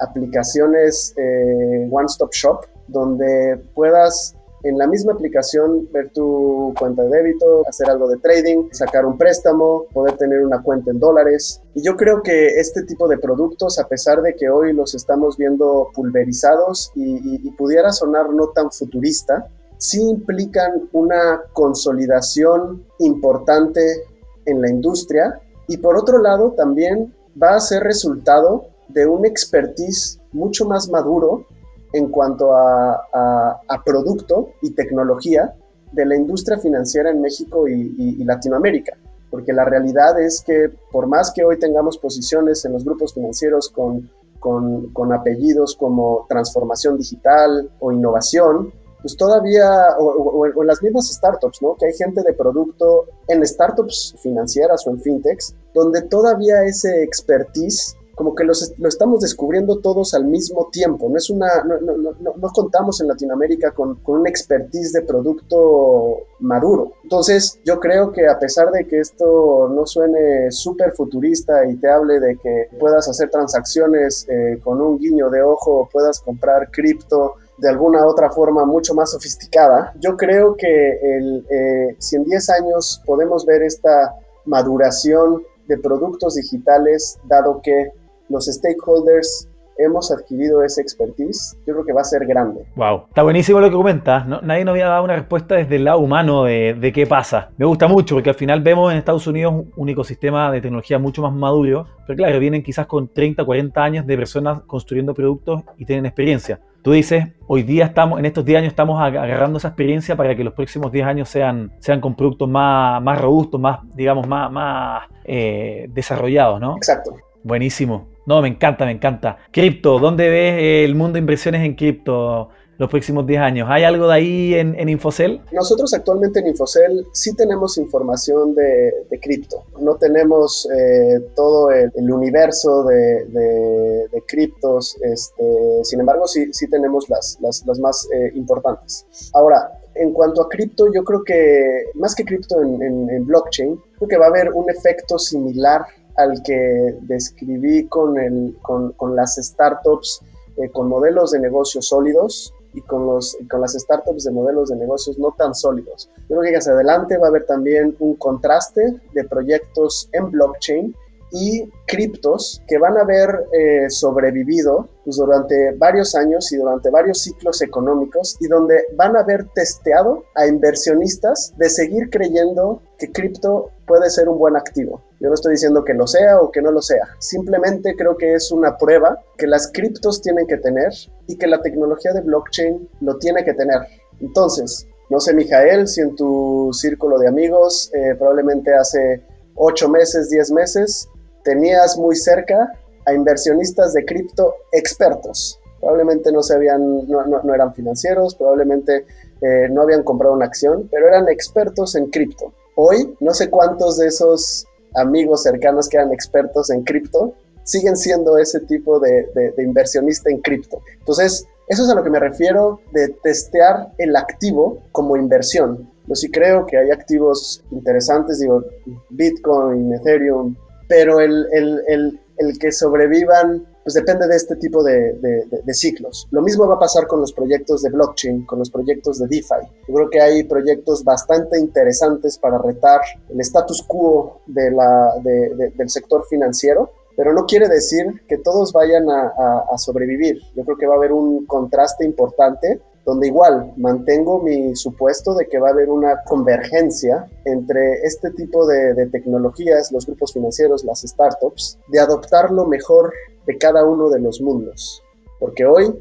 aplicaciones 0.00 1.14
eh, 1.16 1.88
one-stop 1.90 2.32
shop 2.32 2.66
donde 2.88 3.62
puedas 3.74 4.34
en 4.62 4.78
la 4.78 4.86
misma 4.86 5.12
aplicación 5.12 5.88
ver 5.92 6.10
tu 6.10 6.72
cuenta 6.78 7.02
de 7.02 7.08
débito, 7.08 7.62
hacer 7.68 7.90
algo 7.90 8.08
de 8.08 8.18
trading, 8.18 8.68
sacar 8.72 9.04
un 9.04 9.18
préstamo, 9.18 9.86
poder 9.92 10.16
tener 10.16 10.44
una 10.44 10.62
cuenta 10.62 10.90
en 10.90 11.00
dólares. 11.00 11.60
Y 11.74 11.82
yo 11.82 11.96
creo 11.96 12.22
que 12.22 12.60
este 12.60 12.82
tipo 12.84 13.08
de 13.08 13.18
productos, 13.18 13.78
a 13.78 13.88
pesar 13.88 14.22
de 14.22 14.34
que 14.34 14.48
hoy 14.48 14.72
los 14.72 14.94
estamos 14.94 15.36
viendo 15.36 15.88
pulverizados 15.94 16.92
y, 16.94 17.46
y 17.46 17.50
pudiera 17.52 17.92
sonar 17.92 18.30
no 18.30 18.48
tan 18.48 18.70
futurista, 18.70 19.48
sí 19.78 20.00
implican 20.00 20.88
una 20.92 21.42
consolidación 21.52 22.84
importante 23.00 24.04
en 24.46 24.60
la 24.60 24.70
industria 24.70 25.40
y 25.66 25.78
por 25.78 25.96
otro 25.96 26.18
lado 26.18 26.52
también 26.52 27.12
va 27.40 27.56
a 27.56 27.60
ser 27.60 27.82
resultado 27.82 28.66
de 28.88 29.06
un 29.06 29.24
expertise 29.24 30.20
mucho 30.32 30.66
más 30.66 30.88
maduro 30.88 31.46
en 31.92 32.08
cuanto 32.08 32.54
a, 32.54 33.60
producto 33.84 34.50
y 34.62 34.70
tecnología 34.70 35.54
de 35.92 36.06
la 36.06 36.16
industria 36.16 36.58
financiera 36.58 37.10
en 37.10 37.20
México 37.20 37.68
y, 37.68 38.24
Latinoamérica. 38.24 38.96
Porque 39.30 39.52
la 39.52 39.64
realidad 39.64 40.20
es 40.20 40.42
que 40.42 40.70
por 40.90 41.06
más 41.06 41.32
que 41.32 41.44
hoy 41.44 41.58
tengamos 41.58 41.98
posiciones 41.98 42.64
en 42.64 42.74
los 42.74 42.84
grupos 42.84 43.14
financieros 43.14 43.70
con, 43.70 44.10
con 44.38 45.12
apellidos 45.12 45.76
como 45.76 46.26
transformación 46.28 46.98
digital 46.98 47.70
o 47.80 47.92
innovación, 47.92 48.72
pues 49.02 49.16
todavía, 49.16 49.96
o, 49.98 50.46
en 50.46 50.66
las 50.66 50.80
mismas 50.80 51.08
startups, 51.12 51.60
¿no? 51.60 51.76
Que 51.76 51.86
hay 51.86 51.92
gente 51.92 52.22
de 52.22 52.32
producto 52.32 53.06
en 53.26 53.44
startups 53.44 54.14
financieras 54.22 54.86
o 54.86 54.90
en 54.90 55.00
fintechs, 55.00 55.56
donde 55.74 56.02
todavía 56.02 56.62
ese 56.62 57.02
expertise 57.02 57.96
como 58.22 58.36
que 58.36 58.44
los, 58.44 58.72
lo 58.78 58.88
estamos 58.88 59.20
descubriendo 59.20 59.80
todos 59.80 60.14
al 60.14 60.24
mismo 60.26 60.68
tiempo. 60.70 61.08
No, 61.08 61.16
es 61.16 61.28
una, 61.28 61.64
no, 61.64 61.80
no, 61.80 61.96
no, 61.96 62.34
no 62.36 62.48
contamos 62.50 63.00
en 63.00 63.08
Latinoamérica 63.08 63.72
con, 63.72 63.96
con, 63.96 64.20
un 64.20 64.28
expertise 64.28 64.92
de 64.92 65.02
producto 65.02 66.18
maduro. 66.38 66.92
Entonces, 67.02 67.58
yo 67.64 67.80
creo 67.80 68.12
que 68.12 68.28
a 68.28 68.38
pesar 68.38 68.70
de 68.70 68.86
que 68.86 69.00
esto 69.00 69.68
no 69.74 69.86
suene 69.86 70.52
súper 70.52 70.92
futurista 70.92 71.66
y 71.66 71.74
te 71.78 71.90
hable 71.90 72.20
de 72.20 72.36
que 72.36 72.68
puedas 72.78 73.08
hacer 73.08 73.28
transacciones 73.28 74.24
eh, 74.28 74.60
con 74.62 74.80
un 74.80 75.00
guiño 75.00 75.28
de 75.28 75.42
ojo, 75.42 75.88
puedas 75.92 76.20
comprar 76.20 76.70
cripto, 76.70 77.34
de 77.58 77.68
alguna 77.68 78.06
otra 78.06 78.30
forma 78.30 78.64
mucho 78.64 78.94
más 78.94 79.10
sofisticada. 79.10 79.94
Yo 79.98 80.16
creo 80.16 80.54
que 80.54 80.68
eh, 80.70 81.96
si 81.98 82.14
en 82.14 82.22
10 82.22 82.50
años 82.50 83.02
podemos 83.04 83.44
ver 83.44 83.64
esta 83.64 84.14
maduración 84.44 85.42
de 85.66 85.78
productos 85.78 86.34
digitales, 86.34 87.18
dado 87.24 87.60
que 87.62 87.90
los 88.32 88.46
stakeholders 88.46 89.48
hemos 89.78 90.10
adquirido 90.12 90.62
esa 90.62 90.80
expertise, 90.80 91.56
yo 91.66 91.74
creo 91.74 91.84
que 91.84 91.92
va 91.92 92.02
a 92.02 92.04
ser 92.04 92.26
grande. 92.26 92.64
Wow, 92.76 93.04
está 93.08 93.22
buenísimo 93.22 93.60
lo 93.60 93.70
que 93.70 93.76
comentas. 93.76 94.26
nadie 94.26 94.64
nos 94.64 94.72
había 94.72 94.88
dado 94.88 95.04
una 95.04 95.16
respuesta 95.16 95.56
desde 95.56 95.76
el 95.76 95.84
lado 95.84 95.98
humano 95.98 96.44
de, 96.44 96.74
de, 96.74 96.92
qué 96.92 97.06
pasa. 97.06 97.50
Me 97.56 97.66
gusta 97.66 97.88
mucho 97.88 98.14
porque 98.14 98.30
al 98.30 98.36
final 98.36 98.60
vemos 98.60 98.92
en 98.92 98.98
Estados 98.98 99.26
Unidos 99.26 99.64
un 99.76 99.88
ecosistema 99.88 100.50
de 100.50 100.60
tecnología 100.60 100.98
mucho 100.98 101.22
más 101.22 101.32
maduro, 101.32 101.86
pero 102.06 102.16
claro, 102.16 102.38
vienen 102.38 102.62
quizás 102.62 102.86
con 102.86 103.08
30, 103.08 103.44
40 103.44 103.82
años 103.82 104.06
de 104.06 104.16
personas 104.16 104.62
construyendo 104.66 105.14
productos 105.14 105.62
y 105.78 105.84
tienen 105.84 106.06
experiencia. 106.06 106.60
Tú 106.82 106.90
dices, 106.90 107.28
hoy 107.46 107.62
día 107.62 107.84
estamos, 107.84 108.18
en 108.18 108.26
estos 108.26 108.44
10 108.44 108.58
años 108.58 108.70
estamos 108.72 109.00
agarrando 109.00 109.58
esa 109.58 109.68
experiencia 109.68 110.16
para 110.16 110.34
que 110.34 110.42
los 110.42 110.52
próximos 110.52 110.90
10 110.90 111.06
años 111.06 111.28
sean, 111.28 111.72
sean 111.78 112.00
con 112.00 112.16
productos 112.16 112.48
más, 112.48 113.00
más 113.00 113.20
robustos, 113.20 113.60
más, 113.60 113.80
digamos, 113.94 114.26
más, 114.26 114.50
más 114.50 115.04
eh, 115.24 115.86
desarrollados, 115.90 116.60
¿no? 116.60 116.76
Exacto. 116.76 117.14
Buenísimo. 117.44 118.08
No, 118.24 118.40
me 118.40 118.48
encanta, 118.48 118.84
me 118.84 118.92
encanta. 118.92 119.38
Cripto, 119.50 119.98
¿dónde 119.98 120.28
ves 120.28 120.84
el 120.86 120.94
mundo 120.94 121.14
de 121.14 121.18
inversiones 121.20 121.64
en 121.64 121.74
cripto 121.74 122.50
los 122.78 122.88
próximos 122.88 123.26
10 123.26 123.40
años? 123.40 123.68
¿Hay 123.68 123.82
algo 123.82 124.06
de 124.06 124.14
ahí 124.14 124.54
en, 124.54 124.88
Infocel? 124.88 125.40
Nosotros 125.50 125.92
actualmente 125.92 126.38
en 126.38 126.46
Infocel 126.46 127.04
sí 127.12 127.34
tenemos 127.34 127.78
información 127.78 128.54
de, 128.54 129.18
cripto. 129.20 129.64
No 129.80 129.96
tenemos 129.96 130.68
eh, 130.70 131.20
todo 131.34 131.72
el, 131.72 132.10
universo 132.12 132.84
de, 132.84 134.08
criptos, 134.28 134.96
este, 135.02 135.80
sin 135.82 136.00
embargo 136.00 136.26
sí, 136.28 136.52
sí 136.52 136.70
tenemos 136.70 137.08
las, 137.08 137.38
las, 137.40 137.78
más 137.80 138.08
eh, 138.14 138.32
importantes. 138.36 139.04
Ahora, 139.34 139.80
en 139.94 140.12
cuanto 140.12 140.42
a 140.42 140.48
cripto, 140.48 140.86
yo 140.94 141.02
creo 141.02 141.22
que 141.24 141.86
más 141.94 142.14
que 142.14 142.24
cripto 142.24 142.62
en, 142.62 143.10
en 143.10 143.26
blockchain, 143.26 143.78
creo 143.96 144.08
que 144.08 144.16
va 144.16 144.26
a 144.26 144.28
haber 144.28 144.52
un 144.52 144.70
efecto 144.70 145.18
similar 145.18 145.82
al 146.16 146.42
que 146.42 146.96
describí 147.02 147.86
con, 147.88 148.18
el, 148.18 148.56
con, 148.62 148.92
con 148.92 149.16
las 149.16 149.36
startups 149.36 150.22
eh, 150.58 150.68
con 150.70 150.88
modelos 150.88 151.30
de 151.30 151.40
negocios 151.40 151.88
sólidos 151.88 152.52
y 152.74 152.82
con, 152.82 153.06
los, 153.06 153.36
con 153.50 153.62
las 153.62 153.72
startups 153.72 154.24
de 154.24 154.30
modelos 154.32 154.68
de 154.68 154.76
negocios 154.76 155.18
no 155.18 155.34
tan 155.36 155.54
sólidos. 155.54 156.10
Yo 156.28 156.38
creo 156.38 156.52
que 156.52 156.58
hacia 156.58 156.72
adelante 156.72 157.16
va 157.16 157.26
a 157.26 157.30
haber 157.30 157.46
también 157.46 157.96
un 158.00 158.16
contraste 158.16 159.00
de 159.14 159.24
proyectos 159.24 160.10
en 160.12 160.30
blockchain 160.30 160.94
y 161.32 161.70
criptos 161.86 162.62
que 162.68 162.76
van 162.76 162.98
a 162.98 163.00
haber 163.00 163.46
eh, 163.52 163.88
sobrevivido 163.88 164.88
pues, 165.04 165.16
durante 165.16 165.72
varios 165.72 166.14
años 166.14 166.52
y 166.52 166.56
durante 166.56 166.90
varios 166.90 167.22
ciclos 167.22 167.62
económicos 167.62 168.36
y 168.38 168.48
donde 168.48 168.84
van 168.94 169.16
a 169.16 169.20
haber 169.20 169.46
testeado 169.54 170.24
a 170.34 170.46
inversionistas 170.46 171.54
de 171.56 171.70
seguir 171.70 172.10
creyendo 172.10 172.82
que 172.98 173.10
cripto 173.10 173.70
puede 173.86 174.10
ser 174.10 174.28
un 174.28 174.38
buen 174.38 174.56
activo. 174.56 175.00
Yo 175.22 175.28
no 175.28 175.34
estoy 175.34 175.52
diciendo 175.52 175.84
que 175.84 175.94
lo 175.94 176.08
sea 176.08 176.40
o 176.40 176.50
que 176.50 176.60
no 176.60 176.72
lo 176.72 176.82
sea, 176.82 177.06
simplemente 177.20 177.94
creo 177.96 178.16
que 178.16 178.34
es 178.34 178.50
una 178.50 178.76
prueba 178.76 179.22
que 179.38 179.46
las 179.46 179.70
criptos 179.72 180.20
tienen 180.20 180.48
que 180.48 180.56
tener 180.56 180.92
y 181.28 181.38
que 181.38 181.46
la 181.46 181.62
tecnología 181.62 182.12
de 182.12 182.22
blockchain 182.22 182.88
lo 183.00 183.16
tiene 183.18 183.44
que 183.44 183.54
tener. 183.54 183.82
Entonces, 184.20 184.88
no 185.10 185.20
sé, 185.20 185.32
Mijael, 185.32 185.86
si 185.86 186.00
en 186.00 186.16
tu 186.16 186.70
círculo 186.72 187.20
de 187.20 187.28
amigos, 187.28 187.88
eh, 187.94 188.16
probablemente 188.18 188.74
hace 188.74 189.22
8 189.54 189.88
meses, 189.88 190.28
10 190.28 190.50
meses, 190.50 191.08
tenías 191.44 191.96
muy 191.96 192.16
cerca 192.16 192.72
a 193.06 193.14
inversionistas 193.14 193.92
de 193.92 194.04
cripto 194.04 194.56
expertos. 194.72 195.60
Probablemente 195.78 196.32
no, 196.32 196.42
se 196.42 196.56
habían, 196.56 197.06
no, 197.06 197.54
eran 197.54 197.72
financieros, 197.74 198.34
probablemente 198.34 199.06
eh, 199.40 199.68
no 199.70 199.82
habían 199.82 200.02
comprado 200.02 200.34
una 200.34 200.46
acción, 200.46 200.88
pero 200.90 201.06
eran 201.06 201.28
expertos 201.28 201.94
en 201.94 202.10
cripto. 202.10 202.52
Hoy, 202.74 203.14
no 203.20 203.34
sé 203.34 203.50
cuántos 203.50 203.98
de 203.98 204.08
esos 204.08 204.66
amigos 204.94 205.42
cercanos 205.42 205.88
que 205.88 205.96
eran 205.96 206.12
expertos 206.12 206.70
en 206.70 206.82
cripto 206.82 207.34
siguen 207.64 207.96
siendo 207.96 208.38
ese 208.38 208.60
tipo 208.60 208.98
de, 208.98 209.26
inversionista 209.58 210.30
en 210.30 210.40
cripto. 210.40 210.82
Entonces, 210.98 211.46
eso 211.68 211.84
es 211.84 211.90
a 211.90 211.94
lo 211.94 212.02
que 212.02 212.10
me 212.10 212.18
refiero 212.18 212.80
de 212.92 213.08
testear 213.22 213.92
el 213.98 214.16
activo 214.16 214.82
como 214.92 215.16
inversión. 215.16 215.88
Yo 216.06 216.14
sí 216.14 216.30
creo 216.30 216.66
que 216.66 216.76
hay 216.76 216.90
activos 216.90 217.62
interesantes, 217.70 218.40
digo, 218.40 218.64
Bitcoin, 219.10 219.94
Ethereum, 219.94 220.56
pero 220.88 221.20
el, 221.20 221.46
el, 221.52 222.20
el, 222.36 222.58
que 222.58 222.72
sobrevivan, 222.72 223.64
pues 223.82 223.94
depende 223.94 224.26
de 224.28 224.36
este 224.36 224.56
tipo 224.56 224.82
de, 224.82 225.14
de, 225.14 225.74
ciclos. 225.74 226.28
Lo 226.30 226.42
mismo 226.42 226.66
va 226.66 226.76
a 226.76 226.78
pasar 226.78 227.06
con 227.06 227.20
los 227.20 227.32
proyectos 227.32 227.82
de 227.82 227.90
blockchain, 227.90 228.46
con 228.46 228.58
los 228.58 228.70
proyectos 228.70 229.18
de 229.18 229.26
DeFi. 229.26 229.66
Yo 229.88 229.94
creo 229.94 230.10
que 230.10 230.20
hay 230.20 230.44
proyectos 230.44 231.02
bastante 231.02 231.58
interesantes 231.58 232.38
para 232.38 232.58
retar 232.58 233.00
el 233.28 233.40
status 233.40 233.82
quo 233.82 234.40
de 234.46 234.70
la, 234.70 235.14
del 235.22 235.90
sector 235.90 236.24
financiero 236.28 236.90
pero 237.16 237.32
no 237.32 237.44
quiere 237.46 237.68
decir 237.68 238.22
que 238.28 238.38
todos 238.38 238.72
vayan 238.72 239.08
a, 239.10 239.76
sobrevivir. 239.76 240.40
Yo 240.54 240.64
creo 240.64 240.76
que 240.76 240.86
va 240.86 240.94
a 240.94 240.96
haber 240.96 241.12
un 241.12 241.46
contraste 241.46 242.04
importante 242.04 242.80
donde 243.04 243.26
igual 243.26 243.72
mantengo 243.76 244.40
mi 244.40 244.76
supuesto 244.76 245.34
de 245.34 245.48
que 245.48 245.58
va 245.58 245.68
a 245.68 245.72
haber 245.72 245.90
una 245.90 246.22
convergencia 246.24 247.28
entre 247.44 247.94
este 248.04 248.30
tipo 248.30 248.66
de, 248.66 248.94
de, 248.94 249.06
tecnologías, 249.06 249.90
los 249.90 250.06
grupos 250.06 250.32
financieros, 250.32 250.84
las 250.84 251.00
startups, 251.00 251.78
de 251.88 251.98
adoptar 251.98 252.52
lo 252.52 252.64
mejor 252.64 253.12
de 253.46 253.58
cada 253.58 253.84
uno 253.84 254.08
de 254.08 254.20
los 254.20 254.40
mundos. 254.40 255.02
Porque 255.38 255.64
hoy 255.66 255.92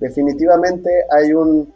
definitivamente 0.00 0.90
hay 1.10 1.32
un 1.32 1.72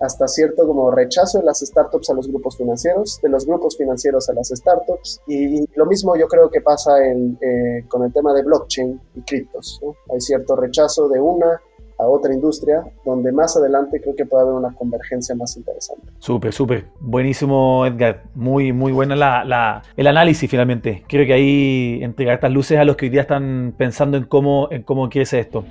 hasta 0.00 0.28
cierto 0.28 0.66
como 0.66 0.90
rechazo 0.90 1.38
de 1.38 1.44
las 1.44 1.58
startups 1.58 2.10
a 2.10 2.14
los 2.14 2.28
grupos 2.28 2.56
financieros, 2.56 3.18
de 3.20 3.28
los 3.28 3.46
grupos 3.46 3.76
financieros 3.76 4.28
a 4.28 4.32
las 4.32 4.48
startups, 4.48 5.20
y, 5.26 5.66
lo 5.74 5.86
mismo 5.86 6.16
yo 6.16 6.28
creo 6.28 6.50
que 6.50 6.60
pasa 6.60 7.04
eh, 7.04 7.84
con 7.88 8.04
el 8.04 8.12
tema 8.12 8.32
de 8.32 8.42
blockchain 8.42 9.00
y 9.16 9.22
criptos. 9.22 9.80
Hay 10.12 10.20
cierto 10.20 10.54
rechazo 10.54 11.08
de 11.08 11.20
una 11.20 11.60
a 11.98 12.06
otra 12.06 12.32
industria, 12.32 12.84
donde 13.04 13.32
más 13.32 13.56
adelante 13.56 14.00
creo 14.00 14.14
que 14.14 14.24
puede 14.24 14.44
haber 14.44 14.54
una 14.54 14.74
convergencia 14.74 15.34
más 15.34 15.56
interesante. 15.56 16.12
Súper, 16.18 16.52
súper. 16.52 16.86
Buenísimo, 17.00 17.84
Edgar. 17.86 18.22
Muy, 18.34 18.72
muy 18.72 18.92
buena 18.92 19.16
la, 19.16 19.82
el 19.96 20.06
análisis 20.06 20.48
finalmente. 20.48 21.04
Creo 21.08 21.26
que 21.26 21.32
ahí 21.32 21.98
entregar 22.02 22.34
estas 22.34 22.52
luces 22.52 22.78
a 22.78 22.84
los 22.84 22.96
que 22.96 23.06
hoy 23.06 23.10
día 23.10 23.22
están 23.22 23.74
pensando 23.76 24.16
en 24.16 24.24
cómo, 24.24 24.68
en 24.70 24.82
cómo 24.82 25.10
ser 25.10 25.40
esto. 25.40 25.64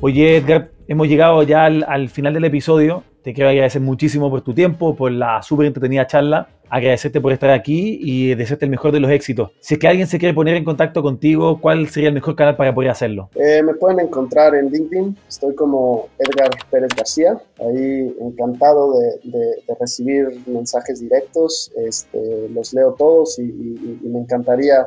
Oye, 0.00 0.36
Edgar, 0.36 0.70
hemos 0.88 1.06
llegado 1.06 1.42
ya 1.42 1.66
al, 1.66 2.08
final 2.08 2.34
del 2.34 2.44
episodio. 2.46 3.04
Te 3.22 3.34
quiero 3.34 3.50
agradecer 3.50 3.82
muchísimo 3.82 4.30
por 4.30 4.40
tu 4.40 4.54
tiempo, 4.54 4.96
por 4.96 5.12
la 5.12 5.42
súper 5.42 5.66
entretenida 5.66 6.06
charla. 6.06 6.48
Agradecerte 6.70 7.20
por 7.20 7.32
estar 7.32 7.50
aquí 7.50 7.98
y 8.02 8.34
desearte 8.34 8.66
el 8.66 8.70
mejor 8.70 8.92
de 8.92 9.00
los 9.00 9.10
éxitos. 9.10 9.52
Si 9.60 9.74
es 9.74 9.80
que 9.80 9.88
alguien 9.88 10.06
se 10.06 10.18
quiere 10.18 10.34
poner 10.34 10.54
en 10.54 10.64
contacto 10.64 11.02
contigo, 11.02 11.60
¿cuál 11.60 11.88
sería 11.88 12.08
el 12.08 12.14
mejor 12.14 12.36
canal 12.36 12.56
para 12.56 12.74
poder 12.74 12.90
hacerlo? 12.90 13.30
Eh, 13.36 13.62
me 13.62 13.74
pueden 13.74 14.00
encontrar 14.00 14.54
en 14.54 14.70
LinkedIn. 14.70 15.16
Estoy 15.28 15.54
como 15.54 16.08
Edgar 16.18 16.50
Pérez 16.70 16.90
García. 16.94 17.38
Ahí 17.58 18.14
encantado 18.20 18.98
de, 18.98 19.76
recibir 19.80 20.26
mensajes 20.46 21.00
directos. 21.00 21.70
Este, 21.76 22.48
los 22.50 22.74
leo 22.74 22.94
todos 22.98 23.38
y, 23.38 23.42
y 23.42 24.08
me 24.08 24.18
encantaría 24.20 24.86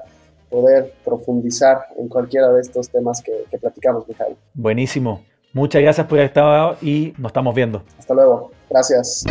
poder 0.50 0.94
profundizar 1.04 1.80
en 1.98 2.08
cualquiera 2.08 2.52
de 2.52 2.62
estos 2.62 2.90
temas 2.90 3.24
que, 3.24 3.32
que 3.50 3.58
platicamos, 3.58 4.08
Mijael. 4.08 4.36
Buenísimo. 4.54 5.22
Muchas 5.54 5.82
gracias 5.82 6.08
por 6.08 6.18
haber 6.18 6.28
estado 6.28 6.78
y 6.82 7.14
nos 7.18 7.30
estamos 7.30 7.54
viendo. 7.54 7.84
Hasta 8.00 8.14
luego. 8.14 8.52
Gracias. 8.70 9.26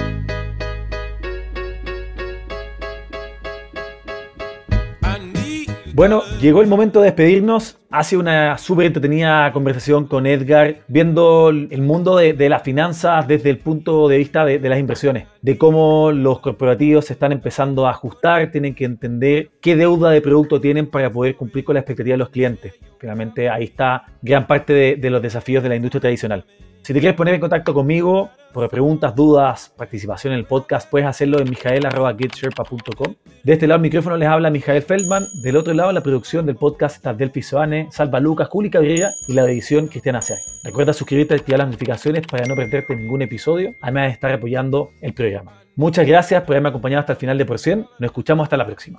Bueno, 6.00 6.22
llegó 6.40 6.62
el 6.62 6.66
momento 6.66 7.00
de 7.00 7.08
despedirnos. 7.08 7.76
Hace 7.90 8.16
una 8.16 8.56
súper 8.56 8.86
entretenida 8.86 9.52
conversación 9.52 10.06
con 10.06 10.24
Edgar, 10.24 10.78
viendo 10.88 11.50
el 11.50 11.82
mundo 11.82 12.16
de, 12.16 12.48
las 12.48 12.62
finanzas 12.62 13.28
desde 13.28 13.50
el 13.50 13.58
punto 13.58 14.08
de 14.08 14.16
vista 14.16 14.46
de, 14.46 14.58
las 14.60 14.78
inversiones, 14.78 15.26
de 15.42 15.58
cómo 15.58 16.10
los 16.10 16.40
corporativos 16.40 17.04
se 17.04 17.12
están 17.12 17.32
empezando 17.32 17.86
a 17.86 17.90
ajustar, 17.90 18.50
tienen 18.50 18.74
que 18.74 18.86
entender 18.86 19.50
qué 19.60 19.76
deuda 19.76 20.08
de 20.08 20.22
producto 20.22 20.58
tienen 20.58 20.86
para 20.86 21.12
poder 21.12 21.36
cumplir 21.36 21.66
con 21.66 21.74
la 21.74 21.80
expectativa 21.80 22.14
de 22.14 22.18
los 22.18 22.30
clientes. 22.30 22.80
Finalmente 22.98 23.50
ahí 23.50 23.64
está 23.64 24.06
gran 24.22 24.46
parte 24.46 24.96
de 24.96 25.10
los 25.10 25.20
desafíos 25.20 25.62
de 25.62 25.68
la 25.68 25.76
industria 25.76 26.00
tradicional. 26.00 26.46
Si 26.82 26.94
te 26.94 27.00
quieres 27.00 27.16
poner 27.16 27.34
en 27.34 27.40
contacto 27.40 27.74
conmigo 27.74 28.30
por 28.52 28.68
preguntas, 28.68 29.14
dudas, 29.14 29.72
participación 29.76 30.32
en 30.32 30.40
el 30.40 30.46
podcast, 30.46 30.90
puedes 30.90 31.06
hacerlo 31.06 31.38
en 31.38 31.48
mijael.getsherpa.com. 31.50 33.14
De 33.44 33.52
este 33.52 33.66
lado 33.66 33.76
el 33.76 33.82
micrófono 33.82 34.16
les 34.16 34.28
habla 34.28 34.50
Mijael 34.50 34.82
Feldman, 34.82 35.26
del 35.42 35.56
otro 35.56 35.74
lado 35.74 35.92
la 35.92 36.00
producción 36.00 36.46
del 36.46 36.56
podcast 36.56 36.96
está 36.96 37.12
Delphi 37.14 37.42
Soane, 37.42 37.88
Salva 37.90 38.18
Lucas, 38.18 38.48
Juli 38.48 38.70
Cabrera 38.70 39.12
y 39.28 39.34
la 39.34 39.44
edición 39.44 39.88
Cristian 39.88 40.16
Acer. 40.16 40.38
Recuerda 40.64 40.92
suscribirte 40.92 41.34
y 41.34 41.38
activar 41.38 41.58
las 41.60 41.68
notificaciones 41.68 42.26
para 42.26 42.46
no 42.46 42.56
perderte 42.56 42.96
ningún 42.96 43.22
episodio, 43.22 43.74
además 43.82 44.06
de 44.06 44.12
estar 44.12 44.32
apoyando 44.32 44.90
el 45.02 45.12
programa. 45.12 45.62
Muchas 45.76 46.06
gracias 46.06 46.42
por 46.42 46.54
haberme 46.54 46.70
acompañado 46.70 47.00
hasta 47.00 47.12
el 47.12 47.18
final 47.18 47.38
de 47.38 47.44
Por 47.44 47.58
100. 47.58 47.80
Nos 47.98 48.08
escuchamos 48.08 48.44
hasta 48.44 48.56
la 48.56 48.66
próxima. 48.66 48.98